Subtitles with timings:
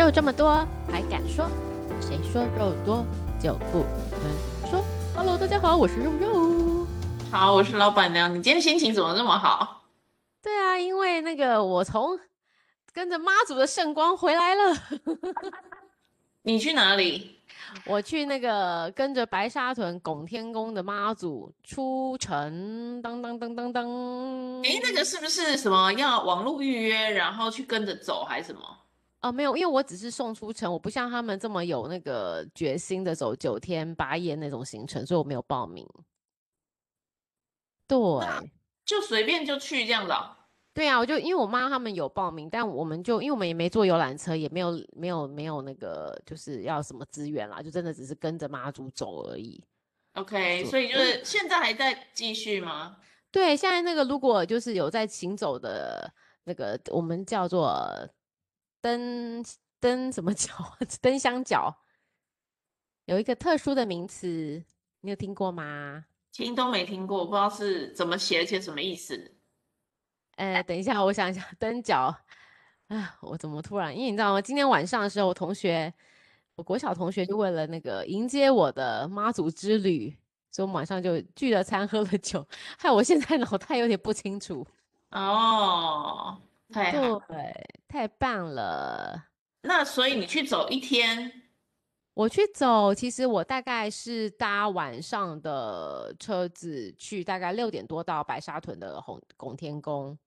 [0.00, 1.46] 肉这么多还敢说？
[2.00, 3.04] 谁说肉多
[3.38, 4.82] 就不能说
[5.14, 6.86] ？Hello，大家好，我是肉肉。
[7.30, 8.34] 好，我是老板娘。
[8.34, 9.82] 你今天心情怎么这么好？
[10.42, 12.18] 对啊，因为那个我从
[12.94, 14.74] 跟着妈祖的圣光回来了。
[16.40, 17.38] 你去哪里？
[17.84, 23.86] 我去那个跟着白沙屯拱天宫的妈祖出城，当当当当当。
[24.62, 28.62] 哎，那个是不是什么要网络预约，然后去跟着走，还是什么？
[29.22, 35.86] 哦，没有，因为我只是送出城，我不像他们这么有那个决心的走九天八夜那种行程，所以我没有报名。
[37.86, 37.98] 对，
[38.84, 40.36] 就随便就去这样子哦。
[40.72, 49.62] 对啊，我就因为我妈他们有报名，但我们就因为我们也没坐游览车，也没有没有没有那个就是要什么资源啦，就真的只是跟着妈祖走而已。
[50.14, 52.96] OK，所以就是现在还在继续吗？
[53.30, 56.10] 对，现在那个如果就是有在行走的
[56.44, 57.68] 那个，我们叫做
[58.80, 59.44] 灯
[59.80, 61.74] 灯什么脚， 灯箱角，
[63.06, 64.62] 有一个特殊的名词，
[65.00, 66.04] 你有听过吗？
[66.32, 69.34] 听都没听过，不知道是怎么写，而且什么意思。
[70.36, 72.14] 哎，等一下，我想一下，灯角。
[72.88, 73.96] 啊，我怎么突然？
[73.96, 74.40] 因为你知道吗？
[74.40, 75.92] 今天晚上的时候，我同学，
[76.56, 80.16] 我国小同学就为了那个迎接我的妈祖之旅，
[80.50, 82.46] 所以我们晚上就聚了餐，喝了酒，
[82.78, 84.66] 害我现在脑袋有点不清楚。
[85.10, 86.40] 哦，
[86.72, 87.52] 太好，对，
[87.88, 89.26] 太棒了。
[89.62, 91.32] 那所以你去走一天？
[92.14, 100.18] 我去走，其实我大概是搭晚上的车子去，大概六点多到白沙屯的红拱天宫。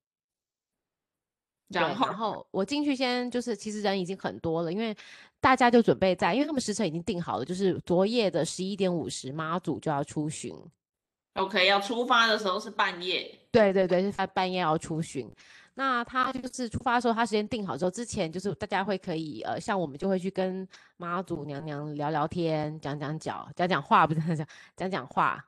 [1.70, 4.96] 然后，然后我进去先就是，其实人已经很多了，因为
[5.40, 10.56] 大家就准备在，因为他们时辰已经定好了，就是昨夜的十一点五十，妈祖就要出巡。
[11.34, 13.40] OK，要出发的时候是半夜。
[13.52, 15.30] 对对对，是他半夜要出巡。
[15.76, 25.44] 那他就是出发的时候，他时间定好之后，之前就是大家会可以呃，像我们就会去跟妈祖娘娘聊聊天，讲讲脚讲讲话，不是讲讲讲话。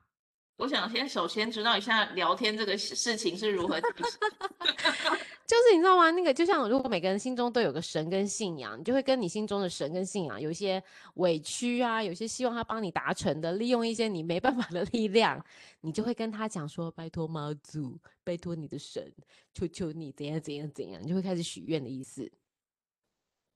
[0.56, 4.18] 我想先首先知道一下聊天这个事情是如何进行，
[5.46, 6.10] 就是你知道吗？
[6.10, 10.82] 那个就像如果每个人心中都有个神跟信仰，你就会跟你心中的神跟信仰有一些
[11.16, 15.44] 委屈啊，有些希望他帮你达成的，利用一些你没办法的力量，
[15.82, 19.12] 你就会跟他讲说：拜托妈祖，拜托你的神，
[19.52, 22.32] 求求你怎样怎样怎样，你就会开始许愿的意思。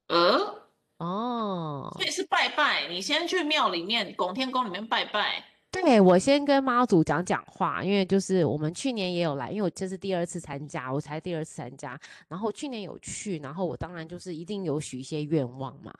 [0.09, 0.69] 呃，
[0.99, 5.47] 哦，所以是拜拜，你先去庙里面拱天宫里面拜拜。
[5.71, 11.99] 对，我先跟妈祖讲讲话，因为就是我们去年也有来，因为我这是第二次参加，我才第二次参加，
[12.29, 15.95] 然后去年有去，然后我当然就是一定有许一些愿望嘛。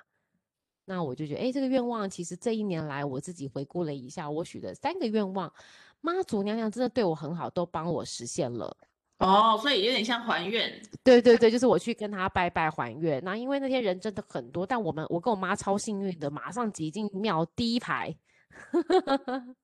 [0.85, 5.51] 那我就觉得，哎，这个愿望其实这一年来我自己回顾了一下，我许的三个愿望，
[6.01, 8.77] 妈祖娘娘真的对我很好，都帮我实现了。
[9.19, 10.83] 哦，所以有点像还愿。
[11.05, 13.23] 对对对，就是我去跟他拜拜还愿。
[13.23, 18.13] 那因为那天人真的很多，但我们我跟我妈超幸运的，马上挤进庙第一排。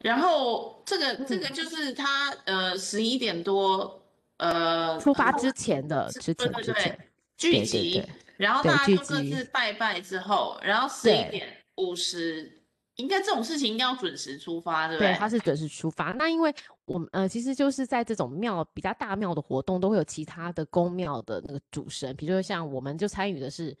[0.00, 4.00] 然后这个这个就是他呃十一点多
[4.36, 6.98] 呃出发之前的之前之前
[7.36, 8.04] 聚集，
[8.36, 12.62] 然后大家就各自拜拜之后，然后十一点五十
[12.94, 15.12] 应该这种事情一定要准时出发，对不对？
[15.12, 16.12] 对，他是准时出发。
[16.12, 23.76] 那因为我们呃其实就是在这种庙比较大庙的活动，都会有其他的宫庙的那个主神，比如说像我们就参与的是。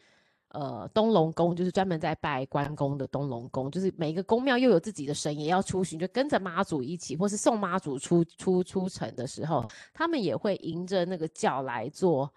[0.50, 12.32] 呃，东龙宫就是专门在拜关公的东龙宫，就是每一个宫庙又有自己的神，也要出巡，就跟着妈祖一起，或是送妈祖出出出城的时候，他们也会迎着那个轿来做，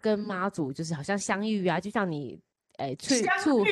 [0.00, 2.40] 跟妈祖就是好像相遇啊，就像你
[2.76, 3.64] 哎，促促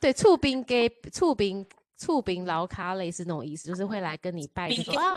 [0.00, 1.64] 对促兵给促兵
[1.96, 5.14] 促兵老卡类似那种意思，就是会来跟你拜说啊。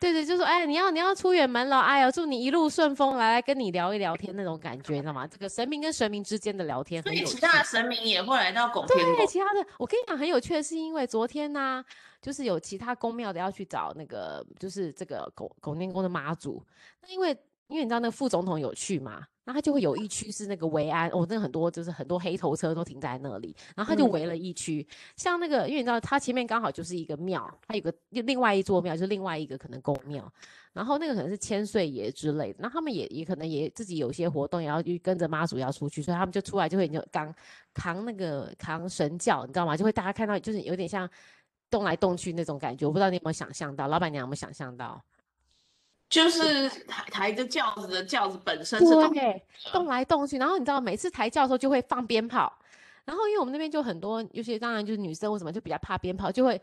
[0.00, 5.26] 对对，就说哎，你要你要出远门了，哎呀，祝你一路顺风，来来跟你聊一聊天那种感觉，你知道吗？
[5.26, 9.16] 这个神明跟神明之间的聊天很有趣，所以其他的神明也会来到拱天宫。
[9.16, 11.84] 对，其他的我跟你讲很有趣的是，因为昨天呢、啊，
[12.22, 16.64] 就是有其他宫庙的要去找那个，就是这个拱拱天宫的妈祖。
[17.02, 17.36] 那因为
[17.70, 19.24] 因为你知道那个副总统有去嘛？
[19.44, 24.86] 那他就会有一区是那个维安，哦，那很多就是很多黑头车都停在那里，然后他就围了一区。
[24.88, 30.30] 嗯、像那个，因为你知道，他前面刚好就是一个庙，他有个另外一座庙，就是另外一个可能宫庙，
[30.72, 37.34] 然后那个可能是千岁爷之类的，那他们也也可能也自己有些活动，也要去跟着妈祖要出去，所以他们就出来就会就扛
[37.74, 39.76] 扛那个扛神轿，你知道吗？
[39.76, 41.08] 就会大家看到就是有点像
[41.70, 45.02] 动来动去那种感觉，我不知道你有没有想象到，老板娘有没有想象到？
[46.10, 49.42] 就是抬抬着轿子的轿子本身是动对
[49.72, 52.52] 动来动去，然后你知道每次抬轿的时候就会放鞭炮，
[53.04, 56.60] 然后因为我们那边就很多，有些当然就是女生为什么就比较怕鞭炮，就会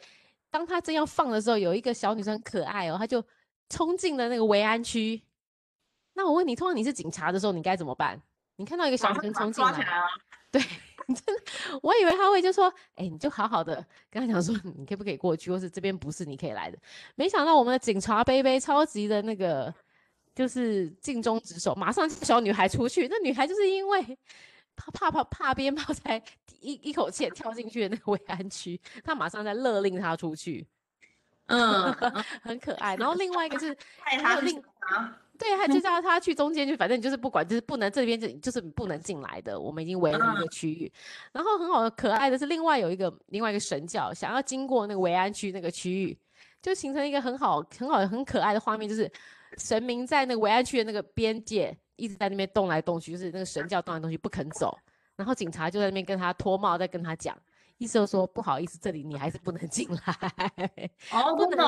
[0.51, 3.23] 当他正要放的时候，有一个小女生很可爱哦，她就
[3.69, 5.21] 冲进了那个维安区。
[6.13, 8.21] 那我问你，通常你是警察的时候，你该怎么办？
[8.57, 10.03] 你看到一个小女生冲进来，
[10.51, 10.61] 对，
[11.15, 11.41] 真的，
[11.81, 13.75] 我以为他会就说，哎、欸，你就好好的
[14.09, 16.77] 跟他讲说，你可不可以过去，或是这边不是你可以来的。
[17.15, 19.73] 没想到我们的警察杯杯超级的那个，
[20.35, 23.07] 就是尽忠职守，马上小女孩出去。
[23.09, 24.17] 那女孩就是因为
[24.75, 26.21] 怕怕怕怕鞭炮，才
[26.59, 30.67] 一一口气跳进去的那个慰安区，他马上在勒令她出去。
[31.45, 31.93] 嗯，
[32.43, 32.97] 很可爱。
[32.97, 35.17] 然后另外一个是还有另啊。
[35.37, 39.59] 对，他就叫他去中间去，反正你就是不管，就是不能这边就就是不能进来的。
[39.59, 40.91] 我们已经围了一个区域，
[41.31, 46.17] 然后很好的可爱的是，另外有一个另外一个神教想要经过那个维安区那个区域，
[46.61, 49.11] 就形成一个很好很好很可爱的画面，就是
[49.57, 54.77] 神明在那个维安区的那个边界一直在那边动来动去，就是那个神教动来动去不肯走，
[55.15, 57.37] 然后警察就在那边跟他脱帽，在跟他讲。
[57.77, 59.97] 意思就是说，不好意思，这里你还是不能进来。
[61.11, 61.67] 哦， 不能。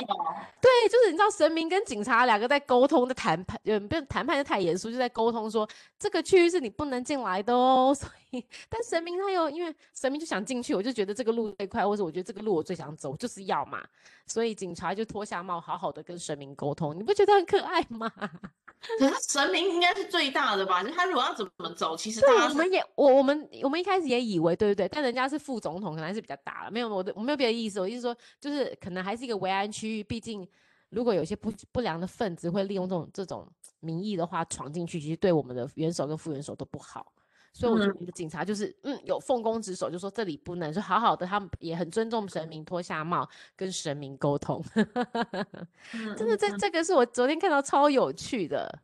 [0.61, 5.67] 对，就是你知道，神明跟警察两个在沟通，的谈判，嗯，不，谈判的太严肃，就在沟通说，
[5.97, 7.93] 这个区域是你不能进来的哦。
[7.93, 8.28] 所以，
[8.69, 13.83] 但神明他又因为神明就想进去，我就觉得这个路最快，或者我觉得这个路我最想走，就是要嘛。
[14.27, 18.11] 所以警察就脱下帽，好好的跟神明沟通，你不觉得很可爱吗？
[18.97, 20.81] 可是神明应该是最大的吧？
[20.83, 26.71] 就他如果要怎么走，其实对，我们也我我们我们一开始也以为对对对，但人家是副总统，可能还是比较大了。
[26.71, 30.47] 没有我的我没有别的意思，我意思说就是可能还是一个维安区域，毕竟
[30.89, 33.45] 如果有些不不良的分子会利用这种这种
[33.81, 37.11] 名义的话闯进去，其实对我们的元首跟副元首都不好。
[37.51, 44.63] 所以我觉得我们的警察就是嗯，嗯有奉公职守，就说这里不能，说好好的，他们也很尊重神明，脱下帽跟神明沟通。
[46.17, 48.79] 真的，这这个是我昨天看到超有趣的。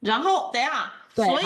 [0.00, 1.44] 然后等一下，所以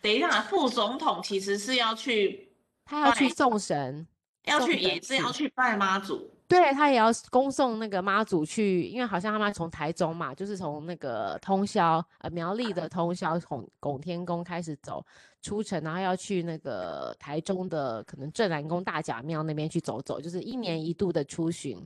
[0.00, 2.52] 等一下，副总统其实是要去，
[2.84, 4.06] 他要去送神，
[4.44, 15.04] 要去也是要去拜妈祖，对，他也要恭送那个妈祖去，因为好像他们从台中嘛，就是从那个通宵呃苗栗的通宵从拱天宫开始走
[15.42, 21.84] 出城，然后要去那个台中的可能镇南宫大甲庙那边去走走，就是一年一度的出巡。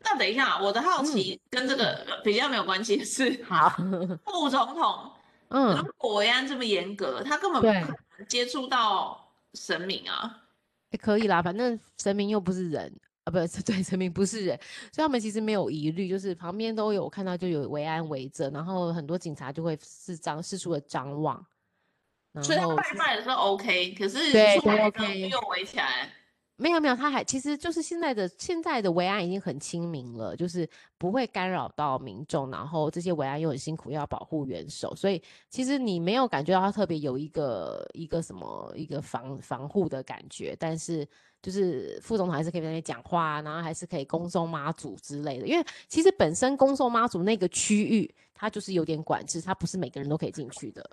[0.00, 3.68] 那等一下，我的好奇跟这个比较没有关系的是，好，
[4.26, 5.10] 副总统，
[5.48, 7.72] 嗯，如果维安这么严格，他根本不可
[8.18, 10.42] 能接触到神明啊。
[10.90, 12.92] 也可以啦，反正神明又不是人
[13.24, 14.58] 啊，不是， 对，神明不是人，
[14.92, 21.44] 所以他们其实没有疑虑，就是旁边都有看到就有维安围着，然后很多警察就会四张四处的张望，
[22.42, 24.56] 所以他拜拜的时候 OK，可是对
[25.28, 26.08] 又围起来。
[26.56, 35.20] 没有没有，他还其实就是现在的现在的维安已经很亲民了，就是不会干扰到民众，然后这些维安又很辛苦要保护元首，所以
[35.50, 41.04] 其实你没有感觉到他特别有一个一个什么一个防防护的感觉，但是
[41.42, 50.88] 就是副总统还是可以在那边讲话，然后还是可以恭送妈祖之类的，因为其实本身恭送妈祖那个区域它就是有点管制，它不是每个人都可以进去的。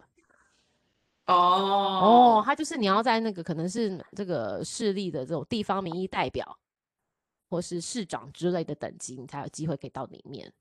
[1.31, 6.57] 哦哦，他就是你要在那个可能是这个势力的这种地方民意代表，
[7.50, 10.51] 或是市长之类的等级，你才有机会可以到里面。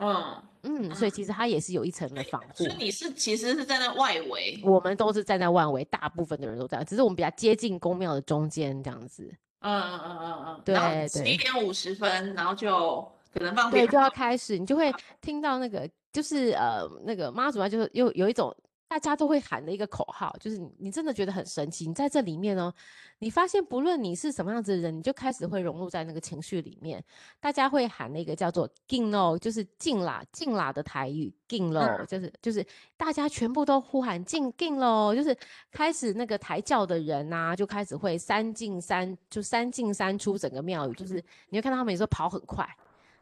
[0.00, 2.64] 嗯嗯，所以其实他也是有一层的防护。
[2.64, 9.24] 所以你是其实是站在外围，我们都是站在外围，大部分的人都在，只是我们比较接近宫庙的中间这样子。
[9.60, 11.08] 嗯嗯嗯嗯嗯，对对。
[11.08, 13.00] 十一点五十分，然后就
[13.32, 18.54] 可能放对就要开始，你就会听到那个就是呃那个妈祖啊，就是又有一种。
[18.88, 21.86] 大家都会喊的一个口号，就是你，你真的觉得很神奇。
[21.86, 22.72] 你在这里面哦，
[23.18, 27.04] 你发现不论你是什么样子的人，你就开始会融入在那个情绪里面。
[27.38, 32.64] 大家会喊那个叫做“进咯”，就是“进啦”“进啦”的台语“进咯”，就是就是
[32.96, 35.36] 大家全部都呼喊“进进咯”，就是
[35.70, 42.66] 开始那个抬轿的人呐，就开始会三进三就三进三出整个庙宇，就是你会看到他们有时候跑很快，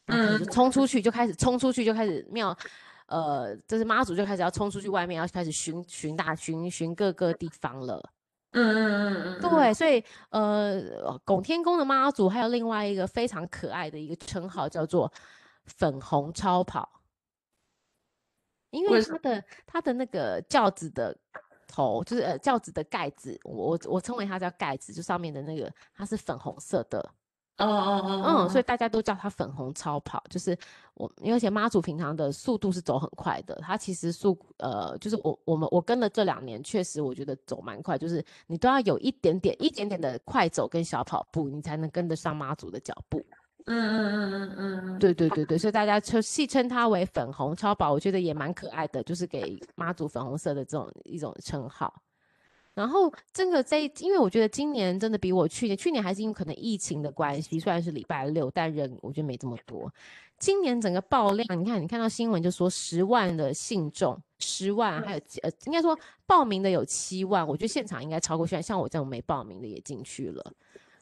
[0.07, 2.57] 嗯，就冲出去就开始冲出去就开始庙。
[3.07, 8.03] 呃，就是妈祖就开始要冲出去外面，要开始巡巡大巡巡各个地方了。
[8.53, 15.13] 嗯嗯嗯嗯，对，所以呃，拱天宫的妈祖还有另外一个非常可爱的一个称号，叫做
[15.67, 17.03] 粉红超跑，
[18.71, 21.15] 因为它的它的那个轿子的
[21.69, 27.11] 头，就是呃轿子的盖子，我我我称为它叫盖子，就上面的那个它是粉红色的。
[27.59, 30.57] 哦哦哦，嗯，所以大家都叫它粉红超跑，就是
[30.95, 43.25] 我，而且妈祖平常的速度是走很快的，它其实速，呃，就是我我们我跟了这两年，确实我觉得走蛮快，就是你都要有一点点一点点的快走跟小跑步，你才能跟得上妈祖的脚步。
[43.65, 51.93] 嗯嗯嗯嗯嗯嗯，对对对对，所以大家就戏称它为粉红超跑，我觉得也蛮可爱的，就是给妈祖粉红色的这种一种称号。
[52.77, 59.91] 然后这个在，因为我觉得今年真的比我去年，去年还是因为可能疫情的关系，虽然是礼拜六，但人我觉得没这么多。
[60.39, 70.53] 今年整个爆量，你看，你看到新闻就说十万的信众，十万，还有呃，应该说报名的有七万，我觉得现场应该超过，现在像我这种没报名的也进去了。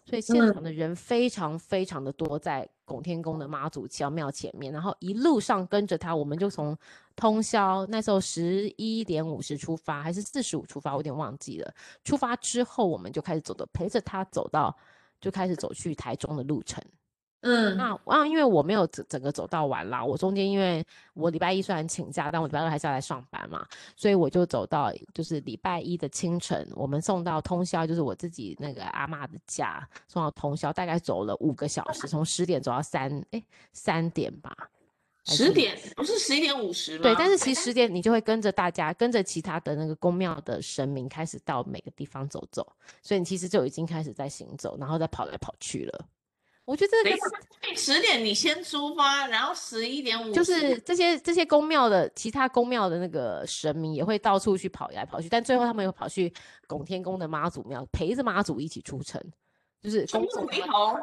[0.04, 6.76] 所以现场的人非常非常的多，在拱天宫的妈祖桥庙前面，然后一路上跟着他，我们就从
[7.16, 11.75] 通宵那时候十一点五十出发，还是四十五出发，我有点忘记了。
[12.04, 14.76] 出发之后，我们就开始走的，陪着他走到，
[15.20, 16.84] 就开始走去台中的路程。
[17.46, 20.82] 嗯，那啊，因为我没有整整个走到完啦，我中间因为
[21.12, 34.56] 我礼拜一虽然请假，但我礼拜二还是要来上班嘛，所以我就走到就是礼拜一的清晨，我们送到通宵，就是我自己那个阿嬷的家，送到通宵，大概走了五个小时，从十点走到三哎三点吧，
[35.26, 37.02] 十点不是十一点五十吗？
[37.02, 42.66] 对，但是其实十点你就会跟着大家，跟着其他的那个宫庙的神明开始到每个地方走走，
[43.02, 46.06] 所以你其实就已经开始在行走，然后再跑来跑去了。
[46.64, 56.33] 我觉得这个十点你先出发，然后十一点五就是这些这些宫庙的其他宫庙的那个神明也会到处去跑来跑去，但最后他们又跑去
[56.66, 59.21] 拱天宫的妈祖庙陪着妈祖一起出城，
[59.83, 60.97] 就是公主回头。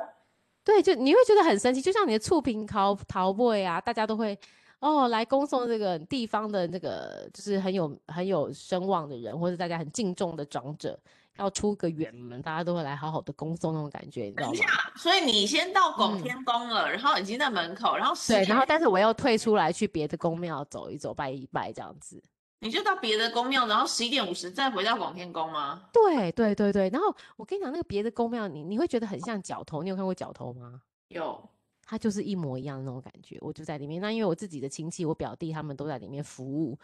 [0.64, 4.38] 对，就你会觉得很神奇，就像你的厝边头头尾啊，大家都会
[4.80, 11.00] 哦来恭送这个地方的那个就是很有很有声望的人，或者大家很敬重的长者。
[11.42, 14.58] 要出个远门，大家都会来好好的恭送那种感觉，你知道吗？
[14.96, 22.22] 所以你先到拱天宫了，嗯，然后已经在门口，然后对，然后但是我要退出来去别的宫庙走一走，拜一拜这样子。
[22.60, 25.82] 你就到别的宫庙，然后十一点五十再回到广天宫吗？
[25.92, 30.82] 对对对对，然后我跟你讲，那个别的宫庙，你你会觉得很像角头，你有看过角头吗？
[31.08, 31.50] 有。
[31.92, 34.02] 他就是一模一样的那种感觉，我就在里面。
[34.02, 36.80] 那因为我自己的亲戚，我表弟他们都在里面服务，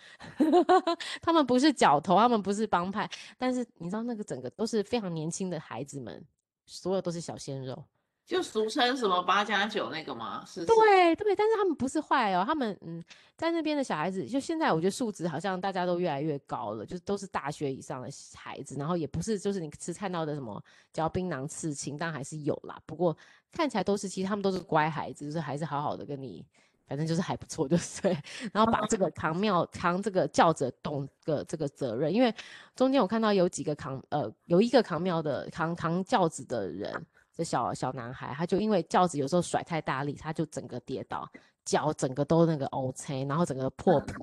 [1.24, 6.22] 他们不是角头，他们不是帮派，但是你知道那个整个都是非常年轻的孩子们，
[6.66, 7.82] 所有都是小鲜肉。
[8.28, 10.44] 就俗称什么八加九那个吗？
[10.46, 13.02] 是，对对，但是他们不是坏哦，他们嗯，
[13.38, 22.78] 在那边的小孩子，就现在我觉得素质好像大家都越来越高了，就都是大学以上的孩子，然后也不是就是你吃看到的什么嚼槟榔刺青，但还是有啦。
[22.86, 23.16] 不过
[23.54, 26.46] 看起来都是，其实他们都是乖孩子，就是还是好好的跟你，
[26.86, 28.18] 反正就是还不错，就是对。
[28.52, 32.36] 然后把这个扛庙扛这个轿子懂个这个责任，因为
[32.76, 37.06] 中间我看到有几个扛呃有一个扛庙的扛扛轿子的人。
[37.38, 41.30] 这小小男孩，他就因为轿子有时候甩太大力，他就整个跌倒，
[41.64, 44.14] 脚整个都那个凹陷，然后整个破皮，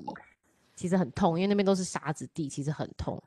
[0.75, 3.23] 其实很痛，因为那边都是沙子地，其实很痛。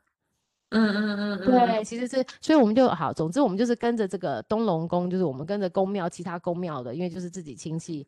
[0.69, 8.07] 嗯嗯嗯嗯，对，其实是，所以我们就好，总之我们就是跟着这个东龙宫，就是我们跟着宫庙其他宫庙的，因为就是自己亲戚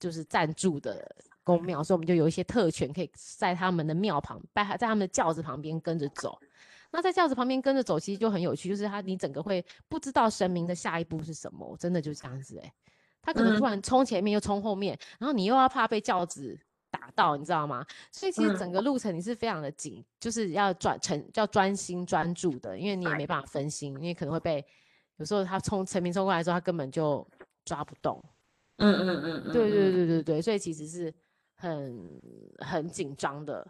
[0.00, 6.38] 就是赞助的宫庙，所以我们就有一些特权，可以在他们的庙旁，在在他们的轿子旁边跟着走。
[6.96, 12.72] 那在轿子旁边跟着走，其实就很有趣，就是他你整个会不知道神明的下一步是什么，真的就是这样子哎、欸，
[13.20, 16.58] 他可能突然冲前面又冲后面、嗯，然后你又要怕被轿子
[16.90, 17.84] 打到，你知道吗？
[18.10, 24.64] 所以其实整个路程你是非常的紧，就是要专成要专心专注的，因为你也没办法分心，因为可能会被
[25.18, 27.28] 有时候他冲神明冲过来的时候，他根本就
[27.66, 28.24] 抓不动。
[28.78, 31.12] 嗯嗯嗯嗯，对对对对对，所以其实是
[31.56, 32.20] 很
[32.60, 33.66] 很紧张的。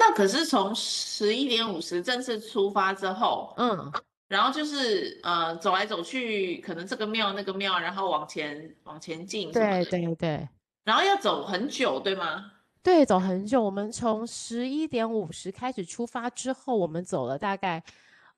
[0.00, 3.92] 那可是从十一点五十正式出发之后，嗯，
[4.28, 10.48] 然后就是呃走来走去，可能这个庙那个庙，然后往前往前进，对对对，
[10.84, 12.52] 然后要走很久，对吗？
[12.80, 13.60] 对，走很久。
[13.60, 17.82] 我们从十一点五十开始出发之后，我们走了大概，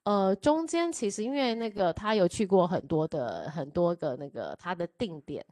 [0.05, 5.45] 呃，中间其实因为那个他有去过很多的很多个那个他的定点，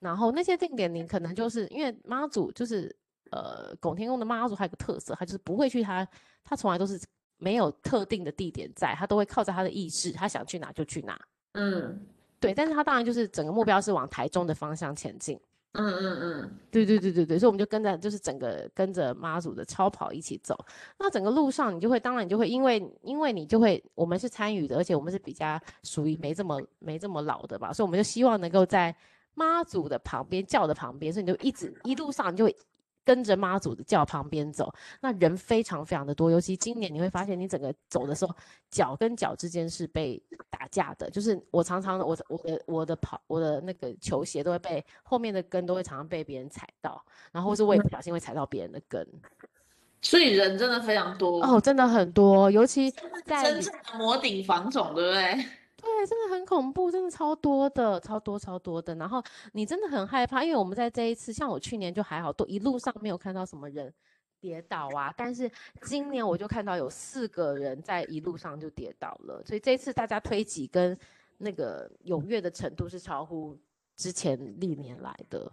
[0.00, 2.96] 然后那些定点你可能就是因为妈祖就是。
[3.30, 6.06] 呃，拱天宫的妈祖还有个特色，他就是不会去他，
[6.44, 7.00] 他从来都是
[7.36, 11.18] 没有特定的地点在，他都会靠着他的意志，他想去哪就去哪。
[11.52, 12.06] 嗯，
[12.40, 15.38] 对，但是他当然就是整个目标是往台中的方向前进。
[15.72, 20.58] 嗯嗯嗯，对对对对对，所以我们就跟着就是整个跟着妈祖的超跑一起走。
[20.98, 28.94] 那整个路上你就会，当然你就会因为因为你就会，我们是参与的，而且我们是比较属于没这么没这么老的吧，所以我们就希望能够在
[29.34, 32.56] 妈祖的旁边轿的旁边，所以你就一直一路上你就会。
[33.08, 36.30] 跟着妈祖的教旁边走，那人非常非常的多。
[36.30, 38.36] 尤其今年你会发现，你整个走的时候，
[38.70, 41.08] 脚跟脚之间是被打架的。
[41.08, 49.08] 就是我常常我我的我的跑我的那个球鞋都会被后面的跟都会常常被别人踩到，然后或是我也不小心会踩到别人的跟。
[50.02, 52.90] 所以人真的非常多哦，真的很多，尤其
[53.24, 55.46] 在真正的摩顶房总，对不对？
[55.80, 58.94] 对，真的很恐怖，真的超多的，超多超多的。
[58.96, 63.92] 然后你真的很害怕，因为我们在这一次，像我去年就还好，都一路上没有看到什么人
[64.40, 65.50] 跌倒啊，但是
[65.82, 70.98] 今年我就看到有四个人在一路上就跌倒了，所以这次大家推挤跟
[71.38, 73.56] 那个踊跃的程度是超乎
[73.96, 75.50] 之前历年来的。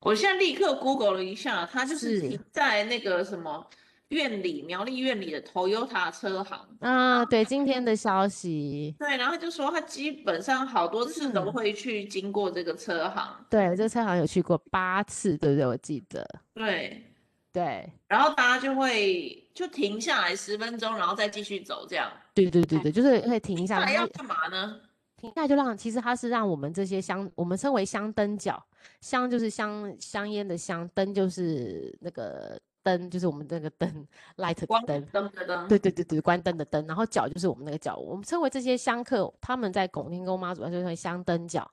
[0.00, 3.66] 我现在立刻 Google 了一下，他就是在那个什么
[4.12, 15.66] 苑里苗栗院里的 Toyota 车行啊，对，今天的消息，对，然后就说他基本上好多次都会去经过这个车行，对，这个车行有去过八次，对不对？
[15.66, 17.04] 我记得，对。
[17.52, 22.10] 对，然后大家就会就停下来十分钟，然后再继续走，这样。
[22.32, 23.84] 对对对对，就是会停下来。
[23.84, 24.80] 那要干嘛呢？
[25.18, 28.64] 停下来就让，其实它是让我们这些香，我们称为香灯脚，
[29.02, 35.06] 香就是香香烟的香，灯就是那个灯，就是我们那个灯，light 灯。
[35.06, 35.68] 灯的灯。
[35.68, 36.86] 对对对对，关灯的灯。
[36.86, 41.70] 然后脚就是我们那个脚，我们称为这些香客，他们在拱天宫妈祖就称为香灯脚。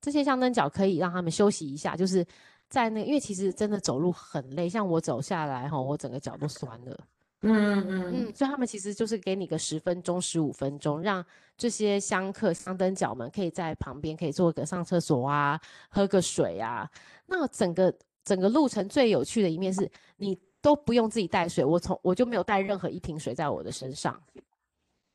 [0.00, 2.26] 这些香灯脚可以让他们休息一下，就是。
[2.70, 7.00] 在那，因为其实真的走路很累，像我走下来哈，我整个脚都酸了。
[7.40, 11.24] 嗯嗯嗯，所以他们其实就是给你个十分钟、十五分钟，让
[11.56, 16.86] 这些香客、香灯脚们可以在旁边可以做个上厕所啊，喝个水啊。
[17.24, 17.90] 那整个
[18.28, 24.20] 整个路程最有趣的一面是，你都不用自己带水，我从我就没有带任何一瓶水在我的身上。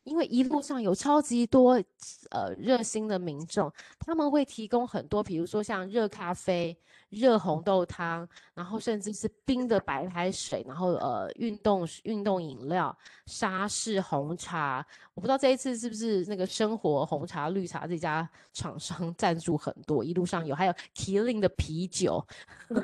[0.04, 1.82] 因为一路上有超级多
[2.32, 6.76] 呃热心的民众，他们会提供很多，比如说像热咖啡、
[7.14, 14.86] 热红豆汤，然后甚至是冰的白开水，然后呃运动运动饮料、沙士红茶。
[15.14, 22.26] 我不知道这一次是不是那个生活红茶、绿茶这家厂商 赞助很多，一路上有，还有麒麟的啤酒，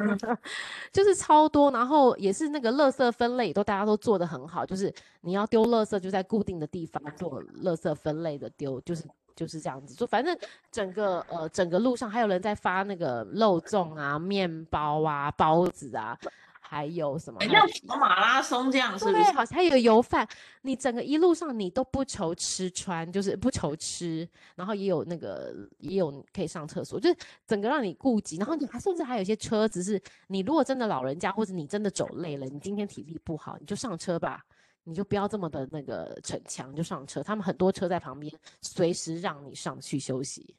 [0.94, 1.72] 就是超多。
[1.72, 7.00] 然后也是那个垃圾分类都大家都做得很好，就是你要丢垃圾就在固定的地方。
[7.18, 9.04] 做垃圾分类的丢，就是
[9.40, 9.96] 就是这样子。
[9.96, 10.38] 就反正
[10.70, 16.18] 整个呃整个路上还有人在发那个肉粽啊、面包啊、包子啊，
[16.60, 17.40] 还有什么？
[17.46, 19.24] 像马拉松这样是不是？
[19.32, 20.28] 好像还有油饭。
[20.64, 27.18] 你整个一路上你都不愁吃穿，就是不愁吃，然后也有那个也有可以上厕所，就是
[27.48, 28.36] 整个让你顾及。
[28.36, 34.44] 然后你还甚至还有一些车子是，你如果真的老人家或者你真的走累了，你今天体力不好，你就上车吧。
[34.84, 37.22] 你就不要这么的那个逞强，就上车。
[37.22, 40.56] 他们很多车在旁边，随时让你上去休息。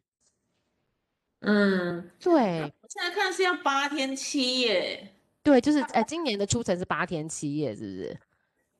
[1.40, 2.62] 嗯，对。
[2.82, 5.14] 我现在看是要八天七夜。
[5.42, 8.18] 对，就是呃，今年的出城是八天七夜，是不是？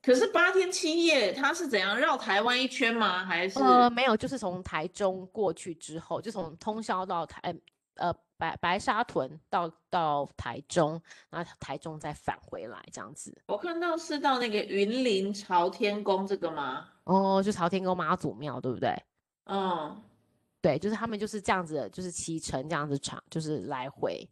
[0.03, 3.25] 可是八天七夜，它是怎样绕台湾一圈吗？
[3.25, 3.59] 还是？
[3.59, 7.39] 呃，没有，就是从台中过去之后，就从通宵到台。
[7.41, 7.53] 呃，
[8.37, 10.99] 白白沙屯到到台中，
[11.29, 13.39] 然后台中再返回来这样子。
[13.45, 16.87] 我看到是到那个云林朝天宫这个吗？
[17.03, 18.95] 哦，就朝天宫妈祖庙，对不对？
[19.45, 20.01] 嗯，
[20.59, 24.27] 对，就是他们就是这样子，就是骑乘这样子长，就是来回。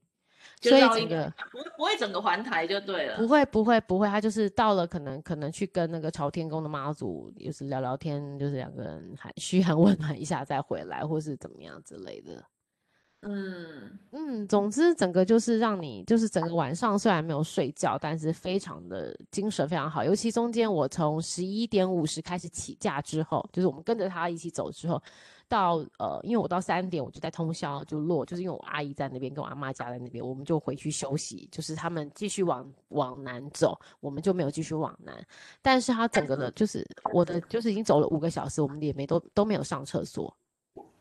[0.61, 3.17] 所以整个不会不会整个环台就对了。
[3.17, 12.43] 不会不会不会，他就是到了可能可能去跟那个朝天宫的妈祖，就是聊聊天，就是两个人寒 嘘寒问暖一下再回来，或是怎么样之类的。
[13.21, 20.05] 嗯嗯，总之整个就是让你就是整个晚上虽然没有睡觉，但是非常的精神非常好。
[20.05, 25.01] 尤其中间我从十一点五十开始起驾之后，就是我们跟着他一起走之后，
[25.49, 31.45] 到呃，因为我到三点我就在通宵就落，就是因为我阿姨在那边跟我阿妈家在那边，我们就回去休息。
[31.51, 35.13] 就是他们继续往往南走，我们就没有继续往南。
[35.61, 40.33] 但是他整个的，就是我的就是已经走了五个小时，我们也没都都没有上厕所。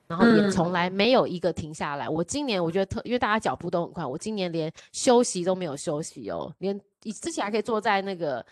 [0.08, 2.06] 然后也从来没有一个停下来。
[2.06, 8.44] 嗯、我今年我觉得特，因为大家脚步都很快，我今年连休息都没有休息哦，连之前还可以坐在那个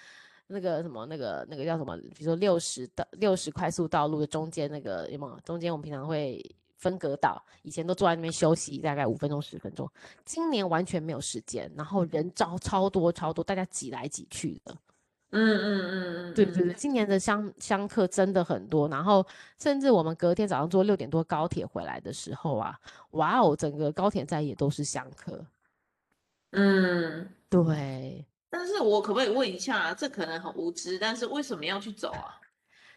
[0.46, 5.40] 那个什么那个那个叫什么，比如说六十的六十快速道路的中间那个有没有？
[5.40, 6.44] 中间我们平常会
[6.76, 9.90] 分隔岛，以前都坐在那边休息大概五分钟十分钟，
[10.24, 14.76] 今年完全没有时间，然后人超超多超多，大家挤来挤去的。
[15.36, 19.24] 嗯嗯嗯嗯，对对对，今年的香香客真的很多，然后
[19.58, 22.74] 甚至我们隔天早上坐六点多高铁回来的时候啊，
[23.10, 25.44] 哇哦，整个高铁站也都是香客。
[26.52, 28.24] 嗯，对。
[28.48, 32.40] 但是我可不可以问一下，这可能很无知，但是为什么要去走啊？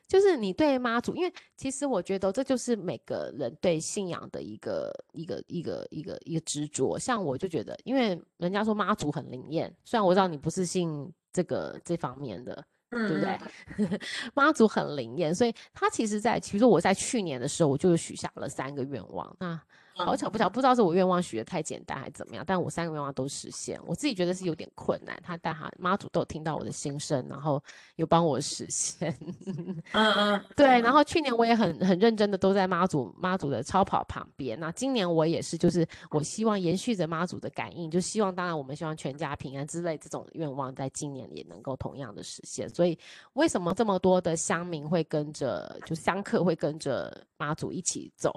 [0.08, 6.98] 就是你对妈祖，因为其实我觉得这就是每个人对信仰的一个一个一个一个一个执着。
[6.98, 11.14] 像我就觉得，因为人家说妈祖很灵验，虽然我知道你不是信。
[11.32, 14.00] 这个这方面的，对不对？
[14.34, 19.36] 妈祖很灵验，所以他其实在，其实我在去年的时候，我就许下了三个愿望。
[19.40, 19.60] 那
[20.06, 25.20] 好巧不巧，不知道是我愿望许的太简单还是怎么样，但我三个愿望都实现，我自己觉得是有点困难。
[25.24, 27.62] 他但他妈祖都有听到我的心声，然后
[27.96, 29.16] 有帮我实现。
[29.46, 29.82] 嗯
[30.14, 30.80] 嗯， 对。
[30.82, 34.60] 然后去年我也很很认真的都在妈祖妈祖的超跑旁边。
[34.60, 42.70] 那今年我也是，就是我希望延续着妈祖的感应，就希望当然我们希望全家平安之类这种愿望，在今年也能够同样的实现。
[42.70, 42.98] 所以
[43.34, 48.32] 为什么这么多的乡民会跟着，就香客会跟着妈祖一起走？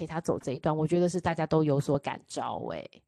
[0.00, 3.02] 陪他走这一段，我觉得是大家都有所感召哎、欸。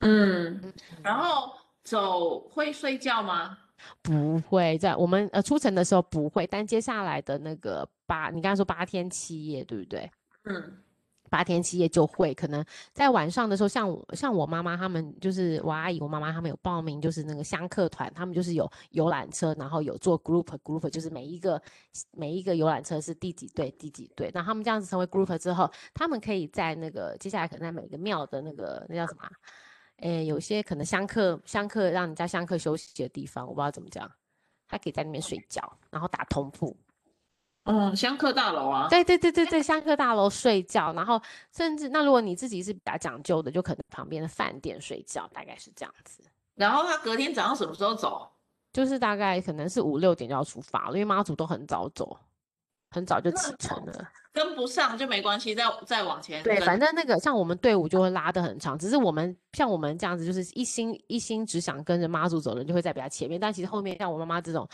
[0.00, 3.58] 嗯，然后走会睡觉吗？
[4.00, 10.08] 不会，在我们呃出城的时候不会，但接下来的那个八，你刚才说八天七夜，对不对？
[10.44, 10.84] 嗯。
[11.28, 21.60] 八天七夜就会可能在晚上的时候，像我像我妈妈他们，就是我阿姨、我妈妈他们有报名，就是那个香客团，他们就是有游览车，然后有做 group group，就是每一个
[22.12, 29.22] 每一个游览车是第几队第几队，那他们这样子成为 group 之后，他们可以在那个接下来可能在每个庙的那个那叫什么，
[29.98, 34.10] 诶，有些可能香客香客让人家香客休息的地方，我不知道怎么讲，
[34.68, 36.76] 他可以在那边睡觉，然后打通铺。
[37.70, 41.20] 嗯，香客大楼啊，对对对对对，香客大楼睡觉，然后
[41.54, 46.22] 甚至那如果你自己是比较讲究的，就可能旁边的饭店睡觉，大概是这样子。
[46.54, 48.26] 然后他隔天早上什么时候走？
[48.72, 52.18] 就是大概可能是五六点就要出发了，因为妈祖都很早走，
[52.90, 54.08] 很早就启程了。
[54.32, 56.42] 跟不上就没关系，再再往前。
[56.42, 64.66] 对，反正那个像我们队伍就会拉得很长，只是我们像我们这样子，就是一心一心只想跟着妈祖走的人就会在比较前面，但其实后面像我妈妈这种。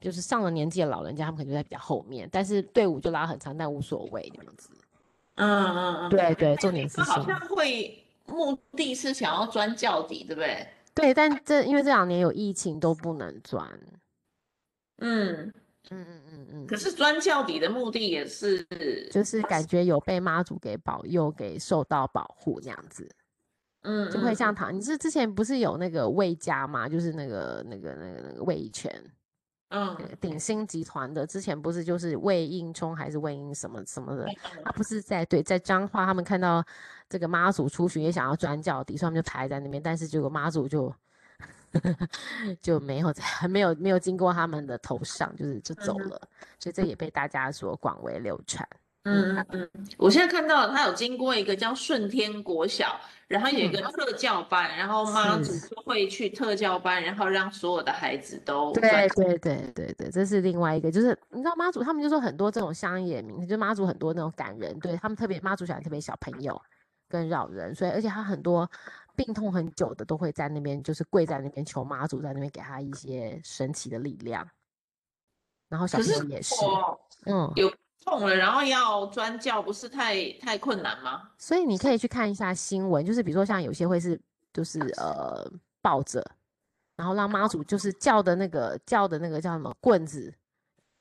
[0.00, 4.70] 就是上了年纪的老人家，他们可能就在比较后面，但是队伍就拉很长，但无所谓这样子。
[5.36, 10.66] 嗯嗯嗯，对对，重点是好像会目的是想要钻轿底，对不对？
[10.94, 13.66] 对，但这因为这两年有疫情都不能钻。
[14.98, 15.52] 嗯
[15.90, 16.66] 嗯嗯嗯嗯。
[16.66, 18.62] 可是钻轿底的目的也是，
[19.10, 23.08] 就是感觉有被妈祖给保佑，给受到保护这样子。
[23.82, 26.86] 嗯，就会像唐，你是之前不是有那个魏家吗？
[26.86, 28.92] 就是那个那个那个那个魏一拳。
[29.70, 34.26] 嗯，鼎新集团的之前不是就是魏应冲还是魏应什么什么的，
[34.64, 36.64] 他不是在对在彰化，他们看到
[37.08, 40.92] 这个妈祖出巡也想要转角底，所以他们就排在那边，但是结果妈祖就
[42.60, 46.20] 就没有在 没有没有经过他们的头上，就是就走了，
[46.58, 48.68] 所以这也被大家所广为流传。
[49.04, 53.80] 嗯嗯，我现在看到他有经过一个叫顺天国小，然后有一个。
[53.92, 66.60] 特教班，嗯、然后妈祖就会去特教班，然后让所有的孩子都对对对对对，这是另外一个，就是你知道妈祖他们就说很多这种乡野名，就妈祖很多那种感人，对他们特别妈祖喜欢特别小朋友
[67.08, 68.70] 跟老人，所以而且他很多
[69.16, 74.46] 病痛很久的都会在那边，就是跪在那边求妈祖在那边给他一些神奇的力量，
[75.68, 76.64] 然后小朋友也是，是
[77.26, 77.50] 嗯。
[77.56, 77.72] 有。
[78.00, 81.30] 痛了，然后要专教，不是太太困难吗？
[81.38, 84.18] 所以你可以去看一下新闻，就是比如说像有些会是，
[84.52, 85.46] 就是呃
[85.82, 86.24] 抱着，
[86.96, 90.32] 然后让妈祖就是叫的那个叫的那个叫什么棍子，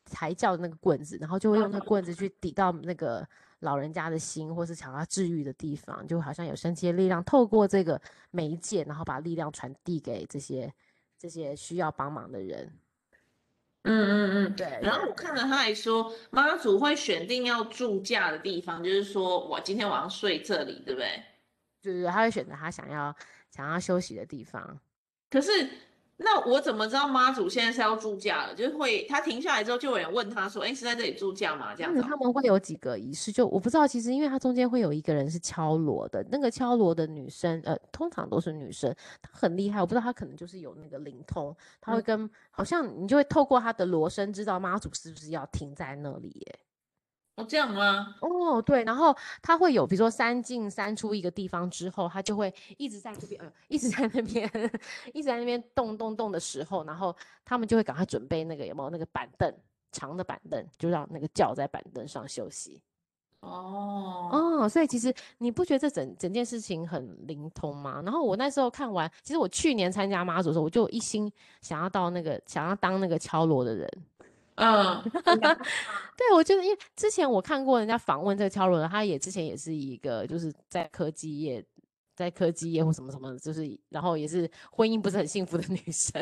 [0.05, 3.25] 才叫的那个棍子，然后就会用那个棍子去抵到那个
[3.59, 7.99] 老人家的心，或是想要治愈的地方，就好像有神奇的力量透过这个
[8.31, 10.73] 媒介，然后把力量传递给这些
[11.17, 12.71] 这些需要帮忙的人。
[13.83, 21.23] 嗯嗯嗯，对，然后我看了，他还说妈祖会选定要住驾的地方，就是说我今天晚上睡这里，对不对？
[21.81, 23.15] 就是他会选择他想要
[23.49, 24.79] 想要休息的地方。
[25.29, 25.69] 可是。
[26.21, 28.53] 那我怎么知道妈祖现在是要住驾了？
[28.53, 32.01] 就是会他停下来之后，就有人问他说：“哎，是在这里住驾吗？”这样子。
[32.01, 33.87] 他们会有几个仪式，就我不知道。
[33.87, 39.79] 其实因为他中间会有一个人是敲锣的，那个敲锣的女生，呃，通常都是女生，她很厉害。
[39.79, 46.59] 我不知道她可能就是有那个灵通，她会跟、嗯、好像你就会透过她的锣声知道妈祖是不是要停在那里耶。
[47.39, 48.15] 哦，这样吗？
[48.19, 54.51] 哦，对，然后他会有，比如说三进三出一个地方之后，他就会一直在这边，呃，一直在那边，
[55.13, 59.53] 一直在那边动动动的时候，然后他们就会赶快准备那个有没有那个板凳，
[59.93, 62.81] 长的板凳，就让那个轿在板凳上休息。
[63.39, 68.01] 哦哦，所以其实你不觉得这整整件事情很灵通吗？
[68.03, 73.89] 然后我那时候看完，其实我去年参加妈祖的时候，我就一心想要到那个，想要当那个敲锣的人。
[74.59, 75.01] 嗯，
[76.17, 81.63] 对，我觉得因为之前我看过人家访问这个敲锣的，他也之前也是一个就是在科技业，
[82.13, 86.21] 在科技业或什么什么，就是然后也是婚姻不是很幸福的女生。